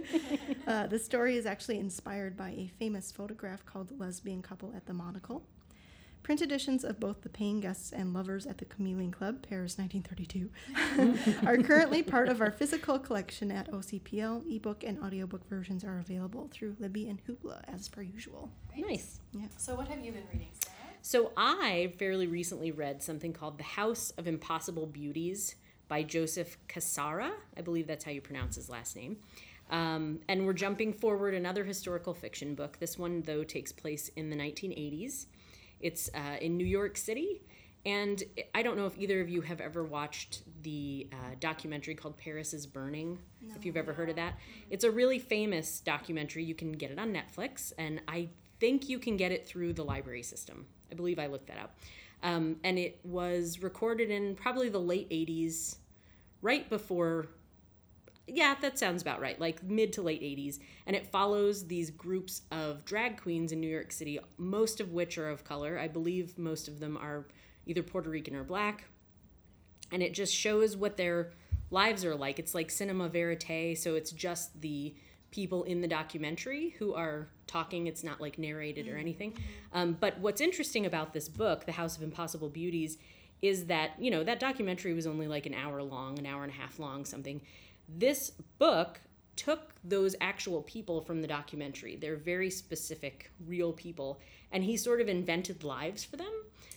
uh, 0.67 0.87
the 0.89 0.99
story 0.99 1.37
is 1.37 1.47
actually 1.47 1.79
inspired 1.79 2.37
by 2.37 2.51
a 2.51 2.71
famous 2.79 3.13
photograph 3.13 3.65
called 3.65 3.99
Lesbian 4.01 4.43
Couple 4.43 4.73
at 4.75 4.87
the 4.87 4.95
Monocle. 4.95 5.45
Print 6.23 6.41
editions 6.41 6.85
of 6.85 7.01
both 7.01 7.23
The 7.23 7.29
Paying 7.29 7.61
Guests 7.61 7.91
and 7.91 8.15
Lovers 8.15 8.47
at 8.47 8.59
the 8.59 8.65
Chameleon 8.65 9.11
Club, 9.11 9.45
Paris 9.49 9.77
1932, 9.77 11.47
are 11.47 11.59
currently 11.59 12.01
part 12.01 12.29
of 12.29 12.41
our 12.41 12.53
physical 12.53 12.97
collection 12.97 13.51
at 13.51 13.69
OCPL. 13.73 14.45
Ebook 14.55 14.85
and 14.85 15.03
audiobook 15.03 15.49
versions 15.49 15.83
are 15.83 15.99
available 15.99 16.49
through 16.53 16.77
Libby 16.79 17.09
and 17.09 17.21
Hoopla 17.27 17.63
as 17.67 17.89
per 17.89 18.03
usual. 18.03 18.51
Nice. 18.77 19.19
Yeah. 19.33 19.47
So 19.57 19.75
what 19.75 19.89
have 19.89 20.05
you 20.05 20.13
been 20.13 20.23
reading, 20.33 20.51
Sarah? 20.53 20.77
So 21.03 21.33
I 21.37 21.93
fairly 21.99 22.29
recently 22.29 22.71
read 22.71 23.03
something 23.03 23.33
called 23.33 23.59
The 23.59 23.65
House 23.65 24.13
of 24.17 24.29
Impossible 24.29 24.87
Beauties 24.87 25.57
by 25.89 26.05
Joseph 26.05 26.57
Cassara. 26.69 27.33
I 27.57 27.63
believe 27.63 27.89
that's 27.89 28.05
how 28.05 28.13
you 28.13 28.21
pronounce 28.21 28.55
his 28.55 28.71
last 28.71 28.95
name. 28.95 29.17
Um, 29.71 30.21
and 30.29 30.47
we're 30.47 30.53
jumping 30.53 30.93
forward 30.93 31.35
another 31.35 31.65
historical 31.65 32.15
fiction 32.15 32.55
book. 32.55 32.79
This 32.79 32.97
one, 32.97 33.23
though, 33.23 33.43
takes 33.43 33.73
place 33.73 34.09
in 34.15 34.31
the 34.31 34.37
1980s. 34.37 35.27
It's 35.83 36.11
uh, 36.15 36.37
in 36.41 36.57
New 36.57 36.67
York 36.67 36.97
City. 36.97 37.43
And 37.85 38.23
I 38.55 38.63
don't 38.63 38.77
know 38.77 38.87
if 38.87 38.97
either 38.97 39.21
of 39.21 39.29
you 39.29 39.41
have 39.41 39.61
ever 39.61 39.83
watched 39.83 40.43
the 40.63 41.09
uh, 41.13 41.35
documentary 41.41 41.97
called 41.97 42.17
Paris 42.17 42.55
is 42.55 42.65
Burning, 42.65 43.19
if 43.57 43.67
you've 43.67 43.77
ever 43.77 43.93
heard 43.93 44.09
of 44.09 44.17
that. 44.17 44.39
It's 44.71 44.85
a 44.85 44.91
really 44.91 45.19
famous 45.19 45.81
documentary. 45.81 46.45
You 46.45 46.55
can 46.55 46.71
get 46.71 46.93
it 46.93 46.99
on 46.99 47.13
Netflix, 47.13 47.73
and 47.77 48.01
I 48.07 48.29
think 48.61 48.89
you 48.89 49.01
can 49.01 49.17
get 49.17 49.33
it 49.33 49.49
through 49.49 49.73
the 49.73 49.83
library 49.83 50.23
system. 50.23 50.67
I 50.93 50.95
believe 50.95 51.19
I 51.19 51.27
looked 51.27 51.49
that 51.49 51.59
up. 51.59 51.77
Um, 52.23 52.57
and 52.63 52.79
it 52.79 53.01
was 53.03 53.61
recorded 53.61 54.11
in 54.11 54.37
probably 54.37 54.69
the 54.69 54.79
late 54.79 55.11
80s, 55.11 55.79
right 56.41 56.69
before 56.71 57.27
yeah, 58.27 58.55
that 58.61 58.79
sounds 58.79 59.03
about 59.03 59.21
right. 59.21 59.41
Like 59.41 59.63
mid 59.63 59.93
to 59.95 60.03
late 60.03 60.23
80s. 60.23 60.59
And 60.87 60.95
it 60.95 61.07
follows 61.07 61.67
these 61.67 61.91
groups 61.91 62.43
of 62.51 62.85
drag 62.85 63.21
queens 63.21 63.53
in 63.53 63.61
New 63.61 63.71
York 63.71 63.93
City, 63.93 64.19
most 64.39 64.81
of 64.81 64.93
which 64.93 65.19
are 65.19 65.29
of 65.29 65.45
color. 65.45 65.79
I 65.79 65.89
believe 65.89 66.39
most 66.39 66.69
of 66.69 66.81
them 66.81 66.97
are 66.97 67.27
either 67.67 67.83
Puerto 67.83 68.11
Rican 68.11 68.37
or 68.37 68.45
black. 68.45 68.85
And 69.91 70.03
it 70.03 70.15
just 70.15 70.35
shows 70.35 70.77
what 70.77 70.97
their 70.97 71.33
lives 71.71 72.05
are 72.05 72.15
like. 72.15 72.39
It's 72.39 72.55
like 72.55 72.71
cinema 72.71 73.09
verite, 73.09 73.77
so 73.79 73.95
it's 73.95 74.11
just 74.11 74.61
the 74.61 74.95
people 75.31 75.65
in 75.65 75.81
the 75.81 75.89
documentary 75.89 76.77
who 76.79 76.95
are 76.95 77.29
talking. 77.47 77.87
It's 77.87 78.05
not 78.05 78.21
like 78.21 78.39
narrated 78.39 78.89
or 78.89 78.97
anything. 78.97 79.37
Um, 79.73 79.97
but 79.99 80.19
what's 80.19 80.41
interesting 80.41 80.87
about 80.87 81.13
this 81.13 81.29
book, 81.29 81.67
The 81.67 81.73
House 81.73 81.97
of 81.97 82.03
Impossible 82.03 82.49
Beauties, 82.49 82.99
is 83.41 83.67
that, 83.67 83.93
you 83.99 84.11
know, 84.11 84.23
that 84.23 84.39
documentary 84.39 84.95
was 84.95 85.07
only 85.07 85.27
like 85.27 85.47
an 85.47 85.55
hour 85.55 85.83
long, 85.83 86.19
an 86.19 86.27
hour 86.27 86.45
and 86.45 86.53
a 86.53 86.55
half 86.55 86.79
long, 86.79 87.05
something. 87.05 87.41
This 87.89 88.33
book 88.59 89.01
took 89.37 89.73
those 89.83 90.15
actual 90.21 90.63
people 90.63 91.01
from 91.01 91.21
the 91.23 91.27
documentary. 91.29 91.97
They're 91.97 92.17
very 92.17 92.51
specific, 92.51 93.31
real 93.47 93.73
people. 93.73 94.21
And 94.53 94.63
he 94.63 94.77
sort 94.77 95.01
of 95.01 95.09
invented 95.09 95.65
lives 95.65 96.05
for 96.05 96.17
them. 96.17 96.33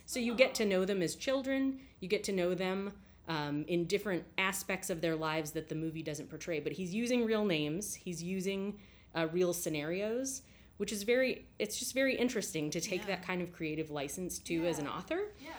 So 0.06 0.20
you 0.20 0.36
get 0.36 0.56
to 0.56 0.66
know 0.66 0.86
them 0.86 1.02
as 1.02 1.16
children, 1.16 1.80
you 2.00 2.08
get 2.08 2.24
to 2.26 2.32
know 2.32 2.54
them 2.54 2.94
um, 3.28 3.66
in 3.68 3.86
different 3.86 4.24
aspects 4.38 4.90
of 4.90 5.02
their 5.02 5.16
lives 5.16 5.52
that 5.52 5.68
the 5.68 5.76
movie 5.76 6.04
doesn't 6.04 6.30
portray. 6.30 6.60
But 6.60 6.74
he's 6.74 6.94
using 6.94 7.26
real 7.26 7.44
names, 7.46 7.96
he's 7.96 8.22
using 8.24 8.78
uh, 9.16 9.28
real 9.32 9.52
scenarios, 9.54 10.44
which 10.78 10.92
is 10.92 11.04
very, 11.04 11.48
it's 11.58 11.80
just 11.80 11.94
very 11.94 12.16
interesting 12.16 12.70
to 12.72 12.80
take 12.82 13.02
Yeah. 13.02 13.08
that 13.08 13.26
kind 13.26 13.42
of 13.42 13.52
creative 13.52 13.90
license 13.90 14.40
to 14.40 14.66
as 14.66 14.78
an 14.80 14.88
author. 14.88 15.32
Yeah. 15.44 15.52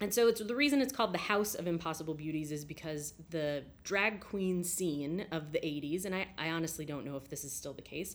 And 0.00 0.14
so 0.14 0.28
it's 0.28 0.40
the 0.40 0.54
reason 0.54 0.80
it's 0.80 0.92
called 0.92 1.12
the 1.12 1.18
House 1.18 1.54
of 1.54 1.66
Impossible 1.66 2.14
Beauties 2.14 2.52
is 2.52 2.64
because 2.64 3.14
the 3.30 3.64
drag 3.82 4.20
queen 4.20 4.62
scene 4.62 5.26
of 5.32 5.50
the 5.52 5.58
80s, 5.58 6.04
and 6.04 6.14
I, 6.14 6.28
I 6.38 6.50
honestly 6.50 6.84
don't 6.84 7.04
know 7.04 7.16
if 7.16 7.28
this 7.28 7.42
is 7.44 7.52
still 7.52 7.72
the 7.72 7.82
case, 7.82 8.14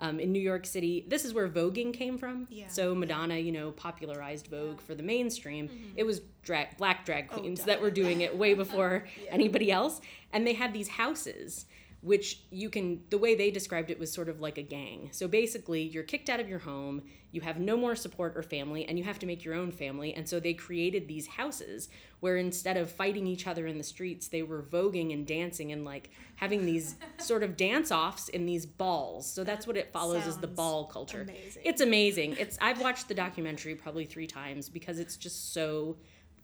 um, 0.00 0.18
in 0.20 0.32
New 0.32 0.40
York 0.40 0.66
City, 0.66 1.04
this 1.08 1.24
is 1.24 1.32
where 1.34 1.48
voguing 1.48 1.92
came 1.94 2.18
from. 2.18 2.46
Yeah. 2.50 2.68
So 2.68 2.94
Madonna, 2.94 3.36
you 3.38 3.52
know, 3.52 3.70
popularized 3.72 4.48
Vogue 4.48 4.80
for 4.80 4.94
the 4.94 5.02
mainstream. 5.04 5.68
Mm-hmm. 5.68 5.90
It 5.96 6.04
was 6.04 6.20
drag, 6.42 6.76
black 6.76 7.04
drag 7.04 7.28
Oh, 7.32 7.38
queens 7.38 7.64
that 7.64 7.80
were 7.80 7.90
doing 7.92 8.20
it 8.20 8.36
way 8.36 8.54
before 8.64 9.04
Yeah. 9.22 9.30
anybody 9.30 9.70
else. 9.70 10.00
And 10.32 10.44
they 10.46 10.54
had 10.54 10.72
these 10.72 10.88
houses 10.88 11.66
which 12.04 12.42
you 12.50 12.68
can 12.68 13.00
the 13.08 13.18
way 13.18 13.34
they 13.34 13.50
described 13.50 13.90
it 13.90 13.98
was 13.98 14.12
sort 14.12 14.28
of 14.28 14.40
like 14.40 14.58
a 14.58 14.62
gang. 14.62 15.08
So 15.12 15.26
basically 15.26 15.82
you're 15.82 16.02
kicked 16.02 16.28
out 16.28 16.38
of 16.38 16.48
your 16.48 16.60
home 16.60 17.02
you 17.34 17.40
have 17.40 17.58
no 17.58 17.76
more 17.76 17.96
support 17.96 18.36
or 18.36 18.44
family 18.44 18.86
and 18.86 18.96
you 18.96 19.02
have 19.04 19.18
to 19.18 19.26
make 19.26 19.44
your 19.44 19.54
own 19.54 19.72
family. 19.72 20.14
And 20.14 20.28
so 20.28 20.38
they 20.38 20.54
created 20.54 21.08
these 21.08 21.26
houses 21.26 21.88
where 22.20 22.36
instead 22.36 22.76
of 22.76 22.92
fighting 22.92 23.26
each 23.26 23.48
other 23.48 23.66
in 23.66 23.76
the 23.76 23.82
streets 23.82 24.28
they 24.28 24.42
were 24.42 24.62
voguing 24.62 25.12
and 25.12 25.26
dancing 25.26 25.72
and 25.72 25.84
like 25.84 26.10
having 26.36 26.64
these 26.64 26.94
sort 27.18 27.42
of 27.42 27.56
dance 27.56 27.90
offs 27.90 28.28
in 28.28 28.46
these 28.46 28.64
balls. 28.64 29.26
So 29.26 29.42
that's 29.42 29.66
what 29.66 29.76
it 29.76 29.92
follows 29.92 30.28
as 30.28 30.38
the 30.38 30.46
ball 30.46 30.84
culture. 30.84 31.22
amazing. 31.22 31.62
it's 31.64 31.80
amazing. 31.80 32.36
It's 32.38 32.56
i've 32.60 32.80
watched 32.80 33.08
the 33.08 33.14
documentary 33.14 33.74
probably 33.74 34.04
three 34.04 34.28
times 34.28 34.68
because 34.68 35.00
it's 35.00 35.16
just 35.16 35.52
so 35.52 35.96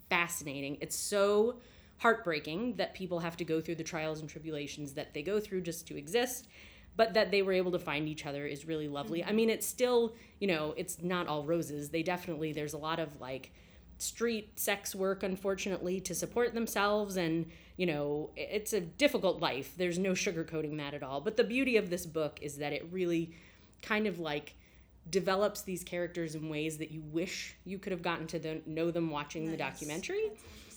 fascinating. 0.08 0.78
It's 0.80 0.96
so 0.96 1.60
heartbreaking 2.00 2.74
that 2.76 2.94
people 2.94 3.20
have 3.20 3.36
to 3.36 3.44
go 3.44 3.60
through 3.60 3.76
the 3.76 3.84
trials 3.84 4.20
and 4.20 4.28
tribulations 4.28 4.94
that 4.94 5.14
they 5.14 5.22
go 5.22 5.38
through 5.38 5.60
just 5.60 5.86
to 5.86 5.96
exist 5.96 6.48
but 6.96 7.14
that 7.14 7.30
they 7.30 7.42
were 7.42 7.52
able 7.52 7.72
to 7.72 7.78
find 7.78 8.08
each 8.08 8.26
other 8.26 8.46
is 8.46 8.66
really 8.66 8.88
lovely. 8.88 9.24
I 9.24 9.32
mean 9.32 9.50
it's 9.50 9.66
still 9.66 10.14
you 10.38 10.48
know 10.48 10.74
it's 10.76 11.00
not 11.02 11.28
all 11.28 11.44
roses. 11.44 11.90
They 11.90 12.02
definitely 12.02 12.52
there's 12.52 12.74
a 12.74 12.78
lot 12.78 12.98
of 12.98 13.20
like 13.20 13.52
street 13.98 14.58
sex 14.58 14.94
work 14.94 15.22
unfortunately 15.22 16.00
to 16.00 16.14
support 16.14 16.54
themselves 16.54 17.16
and 17.16 17.46
you 17.76 17.86
know 17.86 18.30
it's 18.36 18.72
a 18.72 18.80
difficult 18.80 19.40
life. 19.40 19.74
There's 19.76 19.98
no 19.98 20.12
sugarcoating 20.12 20.76
that 20.78 20.94
at 20.94 21.02
all. 21.02 21.20
But 21.20 21.36
the 21.36 21.44
beauty 21.44 21.76
of 21.76 21.90
this 21.90 22.06
book 22.06 22.38
is 22.42 22.58
that 22.58 22.72
it 22.72 22.86
really 22.90 23.32
kind 23.82 24.06
of 24.06 24.18
like 24.18 24.54
develops 25.08 25.62
these 25.62 25.82
characters 25.82 26.34
in 26.34 26.48
ways 26.48 26.78
that 26.78 26.90
you 26.90 27.00
wish 27.00 27.56
you 27.64 27.78
could 27.78 27.92
have 27.92 28.02
gotten 28.02 28.26
to 28.26 28.38
the, 28.38 28.60
know 28.66 28.90
them 28.90 29.10
watching 29.10 29.50
the 29.50 29.56
documentary. 29.56 30.28
That's 30.28 30.42
interesting. 30.42 30.60
Yeah. 30.66 30.69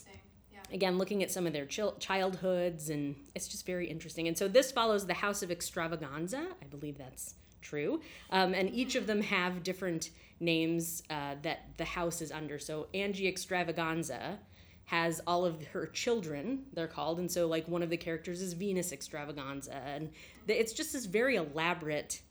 Again 0.73 0.97
looking 0.97 1.23
at 1.23 1.31
some 1.31 1.47
of 1.47 1.53
their 1.53 1.65
chil- 1.65 1.95
childhoods 1.99 2.89
and 2.89 3.15
it's 3.35 3.47
just 3.47 3.65
very 3.65 3.87
interesting. 3.87 4.27
And 4.27 4.37
so 4.37 4.47
this 4.47 4.71
follows 4.71 5.05
the 5.05 5.13
house 5.13 5.43
of 5.43 5.51
extravaganza. 5.51 6.47
I 6.61 6.65
believe 6.65 6.97
that's 6.97 7.35
true. 7.61 8.01
Um, 8.31 8.53
and 8.53 8.69
each 8.73 8.95
of 8.95 9.07
them 9.07 9.21
have 9.21 9.63
different 9.63 10.09
names 10.39 11.03
uh, 11.09 11.35
that 11.43 11.61
the 11.77 11.85
house 11.85 12.21
is 12.21 12.31
under. 12.31 12.59
So 12.59 12.87
angie 12.93 13.27
extravaganza 13.27 14.39
has 14.85 15.21
all 15.25 15.45
of 15.45 15.65
her 15.67 15.87
children 15.87 16.65
they're 16.73 16.87
called. 16.87 17.19
And 17.19 17.31
so 17.31 17.47
like 17.47 17.67
one 17.67 17.83
of 17.83 17.89
the 17.89 17.97
characters 17.97 18.41
is 18.41 18.53
venus 18.53 18.91
extravaganza. 18.91 19.75
And 19.75 20.09
the, 20.47 20.59
it's 20.59 20.73
just 20.73 20.91
this 20.91 21.05
very 21.05 21.35
elaborate 21.35 22.21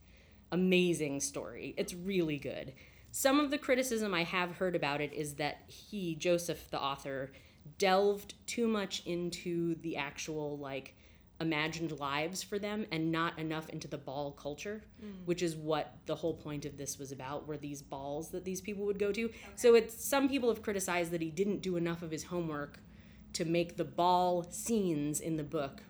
amazing 0.52 1.20
story. 1.20 1.74
It's 1.76 1.94
really 1.94 2.36
good. 2.36 2.74
Some 3.10 3.40
of 3.40 3.50
the 3.50 3.58
criticism 3.58 4.14
I 4.14 4.24
have 4.24 4.56
heard 4.56 4.76
about 4.76 5.00
it 5.00 5.12
is 5.12 5.34
that 5.34 5.62
he, 5.66 6.14
Joseph, 6.14 6.70
the 6.70 6.80
author, 6.80 7.32
delved 7.78 8.34
too 8.46 8.66
much 8.66 9.02
into 9.06 9.74
the 9.76 9.96
actual, 9.96 10.58
like, 10.58 10.94
imagined 11.40 11.98
lives 11.98 12.42
for 12.42 12.58
them 12.58 12.86
and 12.92 13.10
not 13.10 13.38
enough 13.38 13.68
into 13.70 13.88
the 13.88 13.98
ball 13.98 14.32
culture, 14.32 14.80
mm. 15.04 15.12
which 15.24 15.42
is 15.42 15.56
what 15.56 15.96
the 16.06 16.14
whole 16.14 16.34
point 16.34 16.64
of 16.64 16.76
this 16.76 16.98
was 16.98 17.12
about, 17.12 17.46
were 17.46 17.56
these 17.56 17.82
balls 17.82 18.30
that 18.30 18.44
these 18.44 18.60
people 18.60 18.86
would 18.86 18.98
go 18.98 19.12
to. 19.12 19.28
So 19.56 19.74
it's 19.74 20.04
some 20.04 20.28
people 20.28 20.48
have 20.48 20.62
criticized 20.62 21.10
that 21.10 21.20
he 21.20 21.30
didn't 21.30 21.60
do 21.60 21.76
enough 21.76 22.02
of 22.02 22.10
his 22.10 22.24
homework 22.24 22.78
to 23.34 23.44
make 23.44 23.76
the 23.76 23.84
ball 23.84 24.46
scenes 24.50 25.20
in 25.20 25.36
the 25.36 25.42
book 25.42 25.82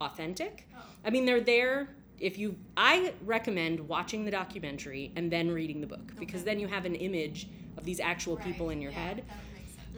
authentic. 0.00 0.68
Oh. 0.76 0.82
I 1.04 1.10
mean, 1.10 1.24
they're 1.24 1.40
there. 1.40 1.88
If 2.18 2.36
you, 2.36 2.56
I 2.76 3.14
recommend 3.24 3.80
watching 3.80 4.24
the 4.24 4.30
documentary 4.30 5.12
and 5.16 5.30
then 5.30 5.50
reading 5.50 5.80
the 5.80 5.86
book 5.86 6.12
because 6.18 6.44
then 6.44 6.58
you 6.58 6.66
have 6.66 6.84
an 6.84 6.96
image 6.96 7.48
of 7.76 7.84
these 7.84 8.00
actual 8.00 8.36
people 8.36 8.70
in 8.70 8.82
your 8.82 8.90
Yeah, 8.90 8.98
head. 8.98 9.24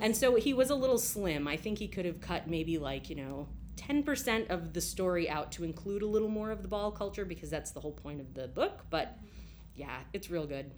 And 0.00 0.16
so 0.16 0.34
he 0.36 0.54
was 0.54 0.70
a 0.70 0.74
little 0.74 0.98
slim. 0.98 1.46
I 1.46 1.56
think 1.56 1.78
he 1.78 1.88
could 1.88 2.04
have 2.04 2.20
cut 2.20 2.48
maybe 2.48 2.78
like, 2.78 3.10
you 3.10 3.16
know, 3.16 3.48
10% 3.76 4.48
of 4.50 4.72
the 4.72 4.80
story 4.80 5.28
out 5.28 5.52
to 5.52 5.64
include 5.64 6.02
a 6.02 6.06
little 6.06 6.28
more 6.28 6.50
of 6.50 6.62
the 6.62 6.68
ball 6.68 6.90
culture 6.90 7.24
because 7.24 7.50
that's 7.50 7.70
the 7.72 7.80
whole 7.80 7.92
point 7.92 8.20
of 8.20 8.34
the 8.34 8.48
book. 8.48 8.84
But 8.90 9.18
yeah, 9.74 10.00
it's 10.12 10.30
real 10.30 10.46
good. 10.46 10.70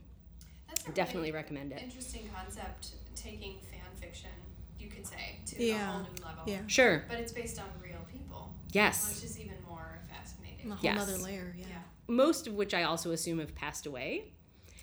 That's 0.68 0.86
a 0.86 0.92
Definitely 0.92 1.30
really 1.30 1.32
recommend 1.42 1.72
it. 1.72 1.82
interesting 1.82 2.28
concept, 2.34 2.92
taking 3.14 3.58
fan 3.70 3.80
fiction, 4.00 4.30
you 4.78 4.88
could 4.88 5.06
say, 5.06 5.38
to 5.46 5.62
a 5.70 5.72
whole 5.78 6.00
new 6.02 6.24
level. 6.24 6.42
Yeah. 6.46 6.60
Sure. 6.66 7.04
But 7.08 7.18
it's 7.18 7.32
based 7.32 7.58
on 7.60 7.66
real 7.82 7.98
people, 8.10 8.54
Yes. 8.72 9.14
which 9.14 9.24
is 9.30 9.38
even 9.38 9.56
more 9.68 10.00
fascinating. 10.08 10.70
A 10.70 10.74
whole 10.74 10.84
Yes. 10.84 10.96
nother 10.96 11.18
layer, 11.18 11.54
yeah. 11.58 11.66
Yeah. 11.68 11.78
Most 12.08 12.46
of 12.46 12.54
which 12.54 12.72
I 12.74 12.84
also 12.84 13.10
assume 13.12 13.38
have 13.40 13.54
passed 13.54 13.86
away. 13.86 14.32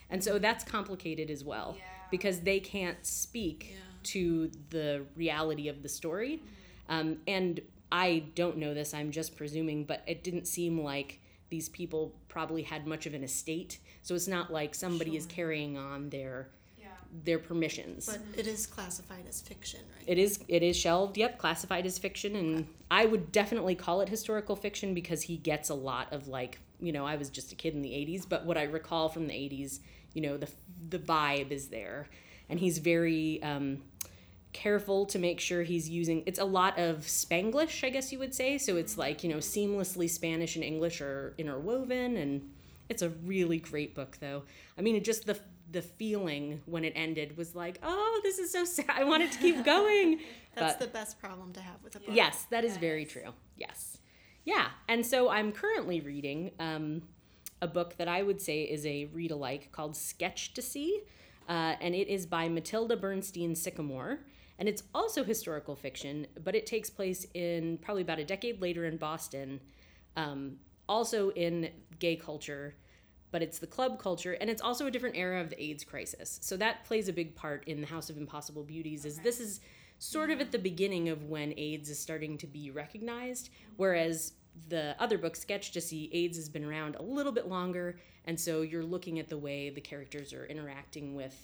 And 0.10 0.24
so 0.24 0.40
that's 0.40 0.64
complicated 0.64 1.30
as 1.30 1.44
well 1.44 1.76
Yeah. 1.78 1.84
because 2.12 2.42
they 2.42 2.60
can't 2.60 3.06
speak 3.06 3.70
Yeah. 3.72 3.78
To 4.04 4.50
the 4.70 5.06
reality 5.16 5.68
of 5.68 5.84
the 5.84 5.90
story. 5.90 6.42
Um, 6.88 7.18
and 7.28 7.60
I 7.92 8.26
don't 8.36 8.58
know 8.58 8.74
this, 8.74 8.94
I'm 8.94 9.12
just 9.12 9.36
presuming, 9.36 9.84
but 9.86 10.04
it 10.08 10.24
didn't 10.24 10.48
seem 10.48 10.82
like 10.84 11.20
these 11.50 11.70
people 11.70 12.14
probably 12.28 12.62
had 12.64 12.86
much 12.86 13.06
of 13.06 13.14
an 13.14 13.24
estate. 13.24 13.80
So 14.04 14.16
it's 14.16 14.28
not 14.28 14.52
like 14.52 14.76
somebody 14.76 15.16
is 15.16 15.26
carrying 15.26 15.78
on 15.78 16.10
their 16.10 16.50
Yeah. 16.80 16.88
their 17.24 17.40
permissions. 17.40 18.06
But 18.06 18.40
it 18.40 18.48
is 18.48 18.68
classified 18.68 19.26
as 19.28 19.42
fiction, 19.42 19.80
right? 19.96 20.04
It 20.08 20.18
is 20.20 20.40
it 20.48 20.62
is 20.64 20.78
shelved, 20.78 21.18
yep, 21.18 21.38
classified 21.40 21.86
as 21.86 21.98
fiction 21.98 22.36
and 22.36 22.68
I 22.92 23.06
would 23.06 23.32
definitely 23.32 23.76
call 23.76 24.02
it 24.02 24.10
historical 24.10 24.56
fiction 24.56 24.94
because 24.94 25.24
he 25.24 25.38
gets 25.38 25.70
a 25.70 25.76
lot 25.76 26.14
of 26.14 26.28
like, 26.28 26.60
you 26.80 26.92
know, 26.92 27.06
I 27.06 27.16
was 27.16 27.30
just 27.30 27.52
a 27.52 27.56
kid 27.56 27.74
in 27.74 27.82
the 27.82 27.90
80s, 27.94 28.26
but 28.28 28.46
what 28.46 28.58
I 28.58 28.64
recall 28.64 29.10
from 29.10 29.28
the 29.28 29.34
80s, 29.34 29.80
you 30.14 30.22
know, 30.22 30.38
the 30.38 30.50
the 30.90 31.00
vibe 31.00 31.52
is 31.52 31.70
there 31.70 32.08
and 32.50 32.60
he's 32.60 32.78
very 32.78 33.42
um 33.44 33.82
careful 34.52 35.06
to 35.06 35.20
make 35.20 35.40
sure 35.40 35.62
he's 35.64 35.88
using 35.90 36.24
it's 36.26 36.40
a 36.40 36.44
lot 36.46 36.78
of 36.80 36.98
spanglish 37.02 37.84
i 37.84 37.90
guess 37.90 38.12
you 38.12 38.18
would 38.18 38.34
say. 38.34 38.58
So 38.58 38.78
it's 38.78 38.98
like 38.98 39.24
you 39.24 39.30
know 39.30 39.38
seamlessly 39.38 40.10
spanish 40.10 40.56
and 40.56 40.64
english 40.66 41.02
are 41.02 41.36
interwoven 41.38 42.18
and 42.18 42.50
it's 42.90 43.04
a 43.04 43.10
really 43.10 43.60
great 43.60 43.94
book 43.94 44.18
though. 44.20 44.44
I 44.78 44.82
mean 44.82 44.96
it 44.96 45.04
just 45.04 45.26
the 45.28 45.40
the 45.72 45.84
feeling 45.84 46.62
when 46.66 46.84
it 46.84 46.94
ended 46.96 47.38
was 47.38 47.54
like 47.54 47.80
oh 47.84 48.20
this 48.24 48.40
is 48.40 48.52
so 48.52 48.66
sad. 48.66 48.90
I 48.90 49.04
wanted 49.04 49.32
to 49.34 49.38
keep 49.38 49.64
going. 49.76 50.20
That's 50.56 50.74
but 50.74 50.80
the 50.80 50.92
best 50.92 51.20
problem 51.20 51.54
to 51.54 51.62
have 51.62 51.76
with 51.84 51.96
a 51.96 52.00
book. 52.00 52.10
yes 52.12 52.48
that 52.50 52.64
is 52.66 52.74
That 52.74 52.82
very 52.82 53.06
true. 53.06 53.32
Yes. 53.56 53.98
Yeah 54.46 54.70
and 54.88 55.06
so 55.06 55.30
i'm 55.30 55.52
currently 55.52 56.02
reading 56.02 56.52
um, 56.60 57.04
a 57.62 57.68
book 57.68 57.98
that 57.98 58.08
i 58.08 58.24
would 58.24 58.42
say 58.42 58.64
is 58.64 58.84
a 58.86 59.06
read 59.14 59.30
alike 59.30 59.70
called 59.72 59.94
Sketchtasy 59.94 60.90
uh, 61.48 61.76
and 61.82 61.94
it 61.96 62.08
is 62.08 62.26
by 62.28 62.48
Mattilda 62.48 62.96
Bernstein 62.96 63.56
Sycamore 63.56 64.20
and 64.60 64.70
it's 64.70 64.84
also 64.94 65.24
historical 65.24 65.76
fiction 65.76 66.28
but 66.44 66.54
it 66.54 66.68
takes 66.68 66.90
place 66.90 67.26
in 67.34 67.80
probably 67.82 68.04
about 68.04 68.20
a 68.20 68.26
decade 68.26 68.62
later 68.62 68.86
in 68.86 68.98
boston 68.98 69.60
um, 70.16 70.58
also 70.88 71.32
in 71.32 71.70
gay 71.98 72.16
culture 72.16 72.76
but 73.32 73.42
it's 73.42 73.60
the 73.60 73.68
club 73.68 74.00
culture 74.00 74.34
and 74.34 74.50
it's 74.50 74.62
also 74.62 74.88
a 74.88 74.92
different 74.92 75.16
era 75.16 75.40
of 75.42 75.50
the 75.50 75.62
AIDS 75.62 75.84
crisis. 75.84 76.40
So 76.42 76.58
that 76.58 76.84
plays 76.86 77.08
a 77.08 77.14
big 77.14 77.36
part 77.36 77.68
in 77.68 77.82
the 77.82 77.88
House 77.88 78.10
of 78.10 78.18
Impossible 78.18 78.64
Beauties 78.64 79.06
is 79.06 79.20
this 79.20 79.40
is 79.40 79.60
sort 80.00 80.32
of 80.32 80.40
at 80.40 80.52
the 80.52 80.60
beginning 80.60 81.10
of 81.10 81.26
when 81.26 81.54
AIDS 81.58 81.90
is 81.90 82.00
starting 82.00 82.38
to 82.38 82.48
be 82.48 82.72
recognized 82.72 83.50
whereas 83.78 84.34
the 84.70 84.96
other 85.00 85.18
book 85.18 85.36
Sketchtasy 85.36 86.10
AIDS 86.12 86.38
has 86.38 86.50
been 86.50 86.64
around 86.64 86.96
a 86.96 87.02
little 87.02 87.32
bit 87.32 87.48
longer 87.48 88.00
and 88.26 88.40
so 88.40 88.62
you're 88.62 88.84
looking 88.84 89.20
at 89.20 89.30
the 89.30 89.38
way 89.38 89.70
the 89.70 89.82
characters 89.82 90.34
are 90.34 90.46
interacting 90.46 91.16
with 91.16 91.36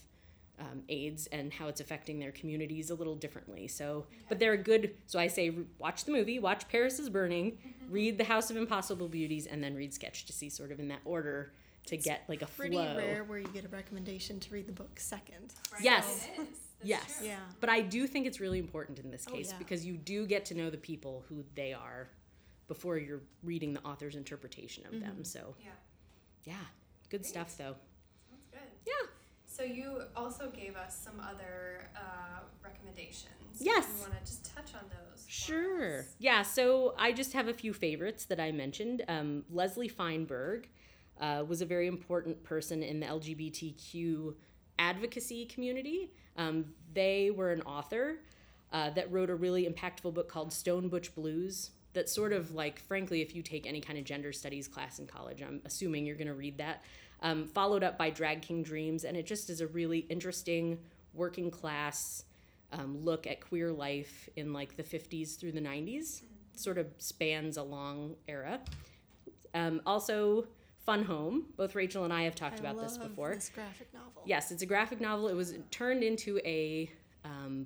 um, 0.60 0.84
AIDS 0.90 1.28
and 1.28 1.52
how 1.54 1.68
it's 1.68 1.82
affecting 1.82 2.20
their 2.20 2.32
communities 2.32 2.90
a 2.90 2.96
little 2.96 3.16
differently. 3.16 3.68
So, 3.68 4.06
but 4.30 4.40
they're 4.40 4.54
a 4.54 4.58
good. 4.58 4.96
So 5.08 5.20
I 5.20 5.28
say, 5.28 5.54
watch 5.80 6.06
the 6.06 6.12
movie, 6.12 6.40
watch 6.40 6.68
Paris 6.70 7.00
is 7.00 7.10
Burning, 7.10 7.58
read 7.90 8.18
The 8.18 8.24
House 8.24 8.50
of 8.50 8.58
Impossible 8.58 9.08
Beauties, 9.10 9.48
and 9.48 9.64
then 9.64 9.76
read 9.76 9.92
Sketchtasy 9.92 10.52
sort 10.52 10.72
of 10.72 10.80
in 10.80 10.88
that 10.90 11.02
order 11.06 11.52
to 11.88 11.98
get 11.98 12.24
like 12.28 12.42
a 12.42 12.48
Pretty 12.48 12.76
flow. 12.76 12.96
rare 12.98 13.24
where 13.26 13.38
you 13.38 13.48
get 13.48 13.64
a 13.66 13.68
recommendation 13.68 14.40
to 14.40 14.52
read 14.54 14.66
the 14.68 14.72
book 14.74 15.00
second. 15.00 15.54
Right? 15.72 15.82
Yes. 15.84 16.28
It 16.38 16.42
is. 16.42 16.48
That's 16.48 16.60
Yes. 16.84 17.18
true. 17.20 17.28
Yeah. 17.28 17.40
But 17.60 17.70
I 17.70 17.82
do 17.82 18.06
think 18.08 18.26
it's 18.28 18.40
really 18.40 18.60
important 18.60 19.00
in 19.00 19.10
this 19.12 19.26
Oh, 19.30 19.34
case 19.34 19.50
yeah. 19.52 19.58
because 19.60 19.86
you 19.86 19.96
do 19.98 20.26
get 20.26 20.46
to 20.46 20.56
know 20.56 20.70
the 20.70 20.78
people 20.78 21.24
who 21.30 21.44
they 21.56 21.74
are 21.74 22.10
before 22.68 22.98
you're 22.98 23.22
reading 23.44 23.74
the 23.74 23.82
author's 23.84 24.16
interpretation 24.16 24.86
of 24.88 24.94
Mm-hmm. 24.94 25.02
them. 25.06 25.24
So, 25.24 25.56
Yeah. 25.64 25.70
yeah, 26.46 26.54
good 27.10 27.26
stuff 27.26 27.56
though. 27.58 27.76
Sounds 29.56 29.70
good. 29.70 29.78
Yeah. 29.78 29.84
So 29.86 29.98
you 29.98 30.02
also 30.16 30.50
gave 30.50 30.76
us 30.76 31.00
some 31.04 31.20
other 31.20 31.90
uh, 31.96 32.40
recommendations. 32.64 33.30
Yes. 33.60 33.88
You 33.96 34.02
want 34.02 34.14
to 34.14 34.32
just 34.32 34.54
touch 34.54 34.74
on 34.76 34.90
those? 34.90 35.26
Sure. 35.28 36.00
us? 36.00 36.16
Yeah, 36.20 36.42
so 36.44 36.94
I 36.98 37.12
just 37.12 37.34
have 37.34 37.48
a 37.48 37.54
few 37.54 37.74
favorites 37.74 38.26
that 38.26 38.40
I 38.40 38.52
mentioned. 38.52 39.04
Um, 39.08 39.44
Leslie 39.50 39.88
Feinberg 39.88 40.70
uh, 41.20 41.44
was 41.48 41.62
a 41.62 41.66
very 41.66 41.88
important 41.88 42.44
person 42.44 42.84
in 42.84 43.00
the 43.00 43.06
LGBTQ 43.06 44.36
advocacy 44.80 45.46
community. 45.46 46.12
Um, 46.38 46.66
they 46.94 47.32
were 47.32 47.52
an 47.52 47.62
author 47.62 48.20
uh, 48.74 48.90
that 48.92 49.12
wrote 49.12 49.30
a 49.30 49.36
really 49.36 49.68
impactful 49.68 50.14
book 50.14 50.28
called 50.30 50.52
Stone 50.52 50.90
Butch 50.90 51.16
Blues. 51.16 51.72
That 51.94 52.10
sort 52.10 52.34
of 52.34 52.54
like, 52.54 52.80
frankly, 52.80 53.22
if 53.22 53.34
you 53.34 53.42
take 53.42 53.66
any 53.66 53.80
kind 53.80 53.98
of 53.98 54.04
gender 54.04 54.34
studies 54.34 54.68
class 54.68 55.00
in 55.00 55.08
college, 55.08 55.42
I'm 55.42 55.62
assuming 55.64 56.06
you're 56.06 56.18
going 56.18 56.28
to 56.28 56.34
read 56.34 56.58
that. 56.58 56.84
Um, 57.26 57.48
followed 57.48 57.84
up 57.84 57.98
by 57.98 58.12
Drag 58.12 58.44
King 58.44 58.62
Dreams, 58.62 59.04
and 59.04 59.18
it 59.18 59.26
just 59.26 59.50
is 59.50 59.60
a 59.60 59.66
really 59.66 60.06
interesting 60.10 60.78
working 61.16 61.50
class 61.50 62.24
um, 62.72 63.04
look 63.04 63.26
at 63.26 63.42
queer 63.42 63.72
life 63.72 64.30
in 64.36 64.54
like 64.54 64.78
the 64.78 64.84
50s 64.84 65.36
through 65.36 65.54
the 65.54 65.60
90s. 65.60 66.22
Sort 66.56 66.78
of 66.78 66.86
spans 67.00 67.58
a 67.58 67.64
long 67.64 68.16
era. 68.28 68.60
Um, 69.56 69.82
also, 69.88 70.46
Fun 70.86 71.04
Home. 71.06 71.46
Both 71.58 71.74
Rachel 71.74 72.04
and 72.04 72.14
I 72.14 72.24
have 72.24 72.36
talked 72.36 72.58
I 72.58 72.60
about 72.60 72.80
this 72.80 72.96
before. 72.96 73.34
This 73.34 73.50
graphic 73.50 73.92
novel. 73.92 74.22
Yes, 74.26 74.52
it's 74.52 74.62
a 74.62 74.68
graphic 74.68 75.02
novel. 75.02 75.28
It 75.28 75.34
was 75.34 75.56
turned 75.72 76.04
into 76.04 76.40
a 76.46 76.92
um, 77.24 77.66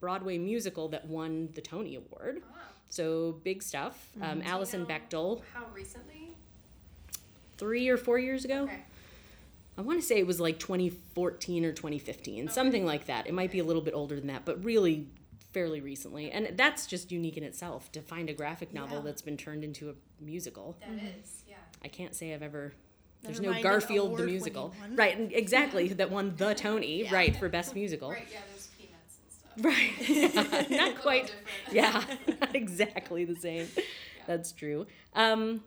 Broadway 0.00 0.36
musical 0.36 0.88
that 0.88 1.06
won 1.06 1.48
the 1.54 1.62
Tony 1.62 1.96
Award. 1.96 2.42
Ah. 2.52 2.58
So 2.90 3.40
big 3.42 3.62
stuff. 3.62 4.10
Um, 4.20 4.40
Do 4.40 4.44
you 4.44 4.50
Alison 4.50 4.80
know 4.82 4.86
Bechdel, 4.86 5.42
How 5.54 5.64
recently? 5.74 6.34
three 7.56 7.88
or 7.88 7.96
four 7.96 8.18
years 8.18 8.44
ago. 8.44 8.64
Okay. 8.64 8.82
I 9.78 9.82
want 9.82 10.00
to 10.00 10.04
say 10.04 10.18
it 10.18 10.26
was 10.26 10.40
like 10.40 10.58
2014 10.58 11.64
or 11.64 11.72
2015, 11.72 12.48
something 12.48 12.84
like 12.84 13.06
that. 13.06 13.28
It 13.28 13.32
might 13.32 13.52
be 13.52 13.60
a 13.60 13.64
little 13.64 13.80
bit 13.80 13.94
older 13.94 14.16
than 14.16 14.26
that, 14.26 14.44
but 14.44 14.62
really 14.64 15.06
fairly 15.52 15.80
recently. 15.80 16.30
And 16.32 16.50
that's 16.56 16.84
just 16.86 17.12
unique 17.12 17.36
in 17.36 17.44
itself 17.44 17.90
to 17.92 18.02
find 18.02 18.28
a 18.28 18.32
graphic 18.32 18.74
novel 18.74 18.96
Yeah. 18.98 19.02
that's 19.04 19.22
been 19.22 19.36
turned 19.36 19.62
into 19.62 19.88
a 19.90 19.94
musical. 20.22 20.76
That 20.80 20.90
is, 21.20 21.44
yeah. 21.48 21.54
I 21.84 21.88
can't 21.88 22.14
say 22.14 22.34
I've 22.34 22.42
ever. 22.42 22.72
There's 23.22 23.40
Never 23.40 23.54
no 23.54 23.62
Garfield 23.62 24.16
the 24.16 24.24
musical, 24.26 24.74
right? 24.94 25.16
and 25.16 25.32
Exactly, 25.32 25.88
that 25.88 26.10
won 26.10 26.34
the 26.36 26.54
Tony, 26.54 27.02
Yeah. 27.04 27.14
right, 27.14 27.34
for 27.36 27.48
best 27.48 27.74
musical. 27.74 28.10
Right, 28.10 28.26
yeah, 28.30 28.40
there's 28.50 28.68
peanuts 28.78 29.18
and 29.22 30.32
stuff. 30.32 30.68
Right. 30.68 30.70
Not 30.70 30.98
quite. 31.02 31.34
Yeah, 31.72 32.02
not 32.40 32.54
exactly 32.54 33.24
the 33.24 33.34
same. 33.36 33.66
That's 34.26 34.52
true. 34.52 34.86
Um, 35.14 35.62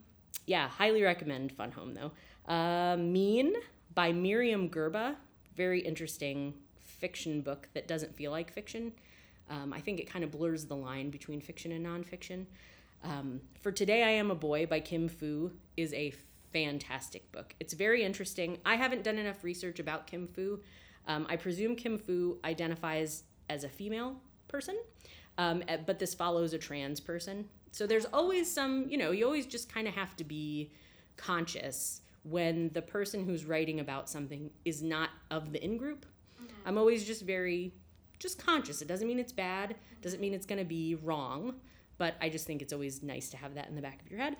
yeah, 0.48 0.68
highly 0.68 1.02
recommend 1.04 1.52
Fun 1.54 1.72
Home 1.74 1.94
though. 1.94 2.12
Uh, 2.52 2.98
mean 2.98 3.54
by 3.94 4.12
Myriam 4.12 4.70
Gurba. 4.70 5.16
Very 5.56 5.80
interesting 5.80 6.54
fiction 6.80 7.42
book 7.42 7.68
that 7.74 7.88
doesn't 7.88 8.16
feel 8.16 8.32
like 8.32 8.52
fiction. 8.52 8.94
Um, 9.50 9.74
I 9.74 9.82
think 9.82 10.00
it 10.00 10.10
kind 10.10 10.24
of 10.24 10.32
blurs 10.32 10.66
the 10.66 10.76
line 10.76 11.10
between 11.10 11.42
fiction 11.42 11.72
and 11.72 11.86
nonfiction. 11.86 12.46
Um, 13.04 13.42
For 13.60 13.72
Today 13.72 14.04
I 14.04 14.12
Am 14.12 14.32
a 14.32 14.36
Boy 14.36 14.66
by 14.66 14.80
Kim 14.80 15.10
Fu 15.10 15.52
is 15.76 15.94
a 15.94 16.14
fantastic 16.54 17.32
book. 17.32 17.56
It's 17.60 17.74
very 17.74 18.04
interesting. 18.04 18.60
I 18.66 18.76
haven't 18.76 19.04
done 19.04 19.18
enough 19.18 19.44
research 19.44 19.80
about 19.80 20.08
Kim 20.08 20.28
Fu. 20.28 20.60
Um, 21.08 21.26
I 21.30 21.36
presume 21.36 21.76
Kim 21.76 21.98
Fu 21.98 22.38
identifies 22.46 23.24
as 23.50 23.64
a 23.64 23.70
female 23.70 24.16
person, 24.48 24.78
um, 25.38 25.64
eh, 25.68 25.78
but 25.86 26.00
this 26.00 26.14
follows 26.14 26.54
a 26.54 26.58
trans 26.58 27.00
person. 27.00 27.50
So 27.72 27.88
there's 27.88 28.06
always 28.06 28.52
some, 28.52 28.88
you 28.90 28.98
know, 28.98 29.12
you 29.12 29.26
always 29.26 29.46
just 29.46 29.74
kind 29.74 29.88
of 29.88 29.96
have 29.96 30.16
to 30.18 30.24
be 30.24 30.72
conscious 31.18 32.02
when 32.24 32.70
the 32.74 32.82
person 32.82 33.26
who's 33.26 33.46
writing 33.46 33.80
about 33.80 34.10
something 34.10 34.52
is 34.66 34.82
not 34.84 35.10
of 35.30 35.52
the 35.52 35.64
in 35.64 35.78
group. 35.78 36.06
I'm 36.66 36.78
always 36.78 37.06
just 37.06 37.24
very 37.24 37.74
just 38.20 38.38
conscious. 38.38 38.82
It 38.84 38.88
doesn't 38.88 39.08
mean 39.08 39.18
it's 39.18 39.32
bad, 39.32 39.76
doesn't 40.02 40.20
mean 40.22 40.34
it's 40.34 40.46
going 40.46 40.60
to 40.60 40.66
be 40.66 40.94
wrong, 40.96 41.56
but 41.98 42.14
I 42.22 42.30
just 42.30 42.46
think 42.46 42.62
it's 42.62 42.72
always 42.74 43.02
nice 43.02 43.30
to 43.32 43.38
have 43.38 43.56
that 43.56 43.68
in 43.68 43.76
the 43.76 43.82
back 43.82 44.00
of 44.02 44.12
your 44.12 44.20
head. 44.20 44.38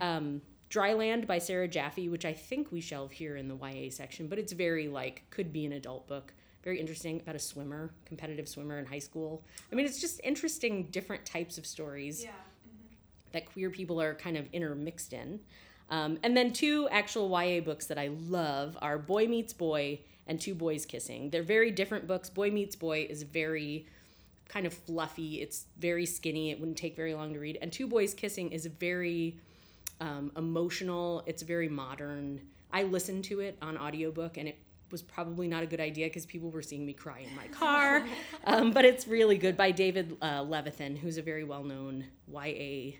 Um, 0.00 0.40
Dryland 0.70 1.26
by 1.26 1.38
Sarah 1.38 1.66
Jaffe, 1.68 2.08
which 2.08 2.24
I 2.24 2.32
think 2.32 2.70
we 2.70 2.80
shelve 2.80 3.10
here 3.12 3.36
in 3.36 3.48
the 3.48 3.56
YA 3.56 3.90
section, 3.90 4.28
but 4.28 4.38
it's 4.38 4.52
very 4.52 4.86
like 4.88 5.24
could 5.30 5.52
be 5.52 5.66
an 5.66 5.72
adult 5.72 6.06
book. 6.06 6.32
Very 6.62 6.78
interesting 6.80 7.20
about 7.20 7.34
a 7.34 7.40
swimmer, 7.40 7.92
competitive 8.06 8.48
swimmer 8.48 8.78
in 8.78 8.86
high 8.86 8.98
school. 9.00 9.42
I 9.70 9.74
mean, 9.74 9.84
it's 9.86 10.00
just 10.00 10.20
interesting, 10.24 10.84
different 10.90 11.26
types 11.26 11.58
of 11.58 11.66
stories 11.66 12.22
Yeah. 12.24 12.30
that 13.32 13.46
queer 13.46 13.68
people 13.70 14.00
are 14.00 14.14
kind 14.14 14.36
of 14.36 14.46
intermixed 14.52 15.12
in. 15.12 15.40
Um, 15.90 16.18
and 16.22 16.36
then 16.36 16.52
two 16.52 16.88
actual 16.90 17.28
YA 17.30 17.60
books 17.60 17.86
that 17.86 17.98
I 17.98 18.08
love 18.28 18.76
are 18.80 18.98
Boy 18.98 19.26
Meets 19.26 19.52
Boy 19.52 20.00
and 20.26 20.40
Two 20.40 20.54
Boys 20.54 20.86
Kissing. 20.86 21.30
They're 21.30 21.42
very 21.42 21.70
different 21.70 22.06
books. 22.06 22.30
Boy 22.30 22.50
Meets 22.50 22.76
Boy 22.76 23.06
is 23.08 23.22
very 23.22 23.86
kind 24.48 24.66
of 24.66 24.74
fluffy, 24.74 25.40
it's 25.40 25.66
very 25.78 26.06
skinny, 26.06 26.50
it 26.50 26.60
wouldn't 26.60 26.78
take 26.78 26.96
very 26.96 27.14
long 27.14 27.32
to 27.32 27.40
read. 27.40 27.58
And 27.60 27.72
Two 27.72 27.86
Boys 27.86 28.14
Kissing 28.14 28.52
is 28.52 28.66
very 28.66 29.38
um, 30.00 30.30
emotional, 30.36 31.22
it's 31.26 31.42
very 31.42 31.68
modern. 31.68 32.40
I 32.72 32.84
listened 32.84 33.24
to 33.24 33.40
it 33.40 33.56
on 33.62 33.78
audiobook 33.78 34.36
and 34.36 34.48
it 34.48 34.58
was 34.90 35.02
probably 35.02 35.48
not 35.48 35.62
a 35.62 35.66
good 35.66 35.80
idea 35.80 36.06
because 36.06 36.26
people 36.26 36.50
were 36.50 36.62
seeing 36.62 36.84
me 36.86 36.92
cry 36.92 37.20
in 37.20 37.34
my 37.34 37.48
car. 37.48 38.04
um, 38.44 38.70
but 38.70 38.84
it's 38.84 39.08
really 39.08 39.38
good 39.38 39.56
by 39.56 39.70
David 39.70 40.16
uh, 40.22 40.40
Levithan, 40.42 40.98
who's 40.98 41.18
a 41.18 41.22
very 41.22 41.44
well 41.44 41.64
known 41.64 42.04
YA 42.28 42.92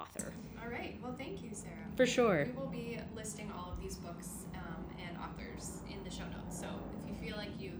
author. 0.00 0.32
All 0.62 0.70
right. 0.70 0.98
Well, 1.02 1.14
thank 1.18 1.42
you, 1.42 1.50
Sarah. 1.52 1.74
For 1.96 2.06
sure. 2.06 2.46
We 2.46 2.60
will 2.60 2.68
be 2.68 2.98
listing 3.14 3.52
all 3.56 3.72
of 3.72 3.82
these 3.82 3.96
books 3.96 4.28
um, 4.54 4.84
and 5.06 5.16
authors 5.18 5.80
in 5.90 6.02
the 6.04 6.10
show 6.10 6.24
notes. 6.24 6.58
So 6.58 6.66
if 7.02 7.10
you 7.10 7.28
feel 7.28 7.36
like 7.36 7.50
you 7.58 7.72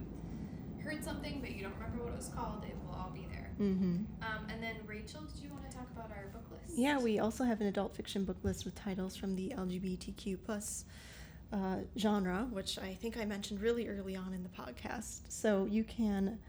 heard 0.83 1.03
something 1.03 1.39
but 1.41 1.51
you 1.51 1.63
don't 1.63 1.73
remember 1.75 2.03
what 2.03 2.13
it 2.13 2.17
was 2.17 2.29
called, 2.29 2.63
it 2.67 2.75
will 2.85 2.95
all 2.95 3.11
be 3.13 3.27
there. 3.31 3.51
Mm-hmm. 3.59 4.03
Um, 4.21 4.47
and 4.49 4.61
then 4.61 4.75
Rachel, 4.85 5.21
did 5.21 5.43
you 5.43 5.49
want 5.49 5.69
to 5.69 5.75
talk 5.75 5.87
about 5.91 6.09
our 6.11 6.27
book 6.33 6.43
list? 6.51 6.77
Yeah, 6.77 6.99
we 6.99 7.19
also 7.19 7.43
have 7.43 7.61
an 7.61 7.67
adult 7.67 7.95
fiction 7.95 8.25
book 8.25 8.37
list 8.43 8.65
with 8.65 8.75
titles 8.75 9.15
from 9.15 9.35
the 9.35 9.53
LGBTQ 9.55 10.39
plus 10.43 10.85
uh, 11.53 11.77
genre, 11.97 12.47
which 12.51 12.79
I 12.79 12.93
think 12.95 13.17
I 13.17 13.25
mentioned 13.25 13.61
really 13.61 13.87
early 13.87 14.15
on 14.15 14.33
in 14.33 14.43
the 14.43 14.49
podcast. 14.49 15.21
So 15.29 15.67
you 15.69 15.83
can 15.83 16.39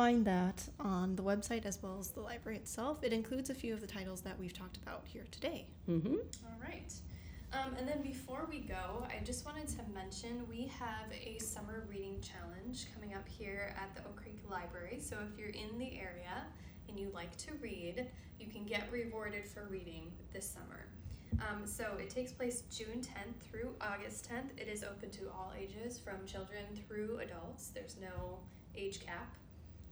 find 0.00 0.24
that 0.24 0.66
on 0.80 1.14
the 1.14 1.22
website 1.22 1.66
as 1.66 1.82
well 1.82 1.98
as 2.00 2.08
the 2.08 2.20
library 2.20 2.56
itself. 2.56 3.04
It 3.04 3.12
includes 3.12 3.50
a 3.50 3.54
few 3.54 3.74
of 3.74 3.82
the 3.82 3.86
titles 3.86 4.22
that 4.22 4.40
we've 4.40 4.54
talked 4.54 4.78
about 4.78 5.02
here 5.04 5.26
today. 5.30 5.66
Mm-hmm. 5.90 6.14
All 6.46 6.58
right. 6.58 6.90
Um, 7.52 7.74
and 7.78 7.86
then 7.86 8.00
before 8.00 8.46
we 8.48 8.60
go, 8.60 9.06
I 9.10 9.22
just 9.22 9.44
wanted 9.44 9.68
to 9.68 9.82
mention 9.92 10.48
we 10.48 10.72
have 10.78 11.12
a 11.12 11.38
summer 11.38 11.84
reading 11.90 12.18
challenge 12.22 12.86
coming 12.94 13.14
up 13.14 13.28
here 13.28 13.74
at 13.76 13.94
the 13.94 14.00
Oak 14.08 14.16
Creek 14.16 14.40
Library. 14.50 15.00
So 15.02 15.18
if 15.30 15.38
you're 15.38 15.50
in 15.50 15.78
the 15.78 16.00
area 16.00 16.46
and 16.88 16.98
you 16.98 17.10
like 17.12 17.36
to 17.36 17.52
read, 17.60 18.06
you 18.38 18.46
can 18.46 18.64
get 18.64 18.90
rewarded 18.90 19.46
for 19.46 19.66
reading 19.68 20.10
this 20.32 20.48
summer. 20.48 20.86
Um, 21.46 21.66
so 21.66 21.84
it 21.98 22.08
takes 22.08 22.32
place 22.32 22.62
June 22.74 23.02
10th 23.02 23.50
through 23.50 23.74
August 23.82 24.30
10th. 24.30 24.58
It 24.58 24.68
is 24.68 24.82
open 24.82 25.10
to 25.10 25.28
all 25.28 25.52
ages, 25.60 25.98
from 25.98 26.24
children 26.24 26.64
through 26.88 27.18
adults. 27.18 27.68
There's 27.74 27.96
no 28.00 28.38
age 28.74 29.04
cap 29.04 29.36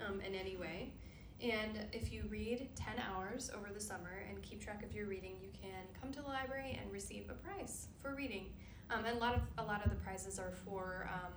um, 0.07 0.21
in 0.21 0.35
any 0.35 0.57
way. 0.57 0.93
And 1.41 1.79
if 1.93 2.13
you 2.13 2.25
read 2.29 2.69
10 2.75 2.95
hours 2.99 3.51
over 3.57 3.69
the 3.73 3.81
summer 3.81 4.25
and 4.29 4.43
keep 4.43 4.61
track 4.63 4.83
of 4.83 4.93
your 4.93 5.07
reading, 5.07 5.37
you 5.41 5.51
can 5.53 5.85
come 6.01 6.13
to 6.13 6.21
the 6.21 6.27
library 6.29 6.79
and 6.83 6.93
receive 6.93 7.31
a 7.31 7.35
prize 7.35 7.87
for 8.03 8.15
reading. 8.15 8.47
Um, 8.91 9.05
and 9.05 9.17
a 9.17 9.21
lot 9.21 9.35
of 9.35 9.43
a 9.59 9.63
lot 9.63 9.85
of 9.85 9.91
the 9.91 9.97
prizes 9.99 10.39
are 10.39 10.51
for 10.65 11.09
um, 11.13 11.33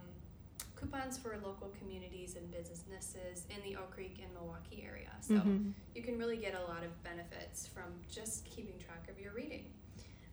coupons 0.75 1.17
for 1.17 1.37
local 1.43 1.69
communities 1.77 2.35
and 2.35 2.49
businesses 2.49 3.45
in 3.49 3.57
the 3.69 3.77
Oak 3.77 3.91
Creek 3.91 4.19
and 4.23 4.33
Milwaukee 4.33 4.83
area. 4.87 5.11
So 5.21 5.35
Mhm. 5.35 5.73
you 5.93 6.01
can 6.01 6.17
really 6.17 6.37
get 6.37 6.55
a 6.55 6.61
lot 6.63 6.83
of 6.83 7.03
benefits 7.03 7.67
from 7.67 7.93
just 8.09 8.45
keeping 8.45 8.79
track 8.79 9.07
of 9.09 9.19
your 9.19 9.33
reading. 9.33 9.65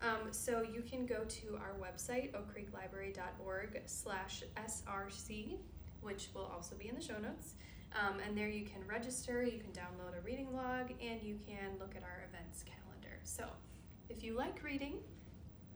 Um, 0.01 0.31
so 0.31 0.61
you 0.63 0.81
can 0.81 1.05
go 1.05 1.25
to 1.25 1.57
our 1.57 1.73
website, 1.79 2.31
oakcreeklibrary.org 2.33 3.81
slash 3.85 4.43
src, 4.55 5.57
which 6.01 6.29
will 6.33 6.45
also 6.45 6.75
be 6.77 6.87
in 6.87 6.95
the 6.95 7.01
show 7.01 7.19
notes. 7.19 7.55
Um, 7.95 8.19
and 8.25 8.37
there 8.37 8.47
you 8.47 8.65
can 8.65 8.85
register, 8.87 9.43
you 9.43 9.59
can 9.59 9.71
download 9.71 10.17
a 10.17 10.21
reading 10.21 10.53
log, 10.53 10.91
and 11.01 11.21
you 11.23 11.39
can 11.47 11.77
look 11.79 11.95
at 11.95 12.03
our 12.03 12.23
events 12.29 12.63
calendar. 12.63 13.19
So 13.23 13.45
if 14.09 14.23
you 14.23 14.35
like 14.35 14.63
reading, 14.63 14.95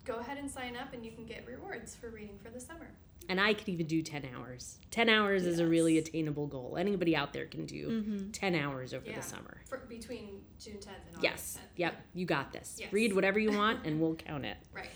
go 0.05 0.15
ahead 0.15 0.37
and 0.37 0.49
sign 0.49 0.75
up 0.75 0.93
and 0.93 1.03
you 1.05 1.11
can 1.11 1.25
get 1.25 1.45
rewards 1.47 1.95
for 1.95 2.09
reading 2.09 2.37
for 2.43 2.49
the 2.49 2.59
summer. 2.59 2.91
And 3.29 3.39
I 3.39 3.53
could 3.53 3.69
even 3.69 3.85
do 3.87 4.01
10 4.01 4.27
hours. 4.35 4.79
10 4.91 5.07
hours 5.07 5.45
is 5.45 5.59
a 5.59 5.65
really 5.65 5.97
attainable 5.97 6.45
goal. 6.45 6.75
Anybody 6.77 7.15
out 7.15 7.31
there 7.31 7.45
can 7.45 7.65
do 7.65 8.27
10 8.33 8.53
hours 8.53 8.93
over 8.93 9.05
Yeah. 9.07 9.15
the 9.15 9.21
summer. 9.21 9.61
For, 9.65 9.77
between 9.77 10.41
June 10.59 10.75
10th 10.75 10.87
and 11.07 11.15
August 11.17 11.23
Yes. 11.23 11.57
10th. 11.57 11.67
Yep. 11.77 11.95
You 12.15 12.25
got 12.25 12.51
this. 12.51 12.77
Yes. 12.79 12.91
Read 12.91 13.15
whatever 13.15 13.39
you 13.39 13.53
want 13.53 13.85
and 13.85 14.01
we'll 14.01 14.15
count 14.15 14.45
it. 14.45 14.57
Right. 14.73 14.89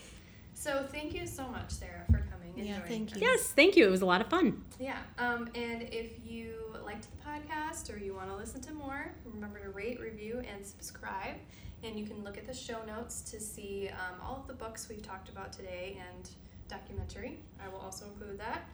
So 0.52 0.86
thank 0.92 1.14
you 1.14 1.26
so 1.26 1.48
much, 1.48 1.70
Sarah, 1.70 2.04
for 2.10 2.18
coming. 2.18 2.37
And 2.86 2.90
Yeah, 2.90 2.96
thank 2.96 3.14
you. 3.14 3.20
Yes. 3.20 3.42
Thank 3.52 3.76
you. 3.76 3.86
It 3.86 3.90
was 3.90 4.02
a 4.02 4.06
lot 4.06 4.20
of 4.20 4.28
fun. 4.28 4.62
Yeah. 4.78 4.98
Um, 5.18 5.48
and 5.54 5.82
if 5.82 6.12
you 6.24 6.54
liked 6.84 7.06
the 7.10 7.28
podcast 7.28 7.92
or 7.94 7.98
you 7.98 8.14
want 8.14 8.28
to 8.30 8.36
listen 8.36 8.60
to 8.62 8.72
more, 8.72 9.12
remember 9.24 9.58
to 9.60 9.70
rate, 9.70 10.00
review, 10.00 10.42
and 10.52 10.64
subscribe. 10.64 11.36
And 11.84 11.98
you 11.98 12.06
can 12.06 12.24
look 12.24 12.36
at 12.36 12.46
the 12.46 12.54
show 12.54 12.78
notes 12.86 13.20
to 13.30 13.38
see 13.40 13.88
um, 13.92 14.20
all 14.26 14.36
of 14.40 14.46
the 14.48 14.54
books 14.54 14.88
we've 14.88 15.02
talked 15.02 15.28
about 15.28 15.52
today 15.52 15.96
and 16.08 16.28
documentary. 16.68 17.38
I 17.64 17.68
will 17.68 17.78
also 17.78 18.06
include 18.06 18.38
that. 18.40 18.68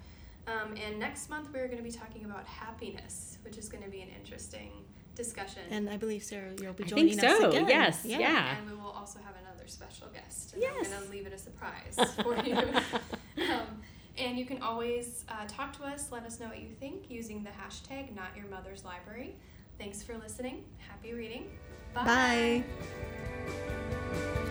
Um, 0.47 0.75
and 0.83 0.99
next 0.99 1.31
month 1.31 1.49
we're 1.53 1.67
going 1.67 1.79
to 1.79 1.85
be 1.85 1.91
talking 1.91 2.25
about 2.25 2.47
happiness, 2.47 3.39
which 3.45 3.57
is 3.59 3.69
going 3.69 3.83
to 3.85 3.91
be 3.91 4.01
an 4.03 4.09
interesting 4.21 4.71
discussion. 5.15 5.63
And 5.71 5.89
I 5.89 5.97
believe 5.97 6.23
Sarah, 6.23 6.51
you'll 6.61 6.73
be 6.73 6.85
joining 6.85 7.07
I 7.07 7.15
joining 7.15 7.19
think 7.21 7.33
us 7.33 7.39
so. 7.41 7.49
again. 7.51 7.69
Yes. 7.69 8.05
Yeah. 8.05 8.57
And 8.59 8.69
we 8.71 8.75
will 8.77 8.91
also 8.91 9.21
have 9.21 9.35
another 9.41 9.67
special 9.69 10.09
guest. 10.09 10.53
And 10.55 10.63
Yes. 10.63 10.87
I'm 10.87 10.91
going 10.91 11.05
to 11.05 11.11
leave 11.11 11.27
it 11.27 11.33
a 11.33 11.39
surprise 11.39 11.97
for 12.23 12.37
you. 12.45 12.55
um, 13.51 13.81
and 14.19 14.39
you 14.39 14.45
can 14.45 14.63
always 14.63 15.25
uh, 15.29 15.47
talk 15.49 15.77
to 15.79 15.85
us, 15.85 16.13
let 16.13 16.25
us 16.25 16.39
know 16.41 16.47
what 16.47 16.61
you 16.61 16.69
think 16.81 17.11
using 17.11 17.43
the 17.43 17.51
hashtag 17.51 18.15
Not 18.15 18.37
Your 18.37 18.47
Mother's 18.47 18.85
Library. 18.85 19.35
Thanks 19.79 20.03
for 20.03 20.17
listening. 20.17 20.65
Happy 20.79 21.13
reading. 21.15 21.51
Bye. 21.95 22.65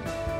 Bye. 0.06 0.40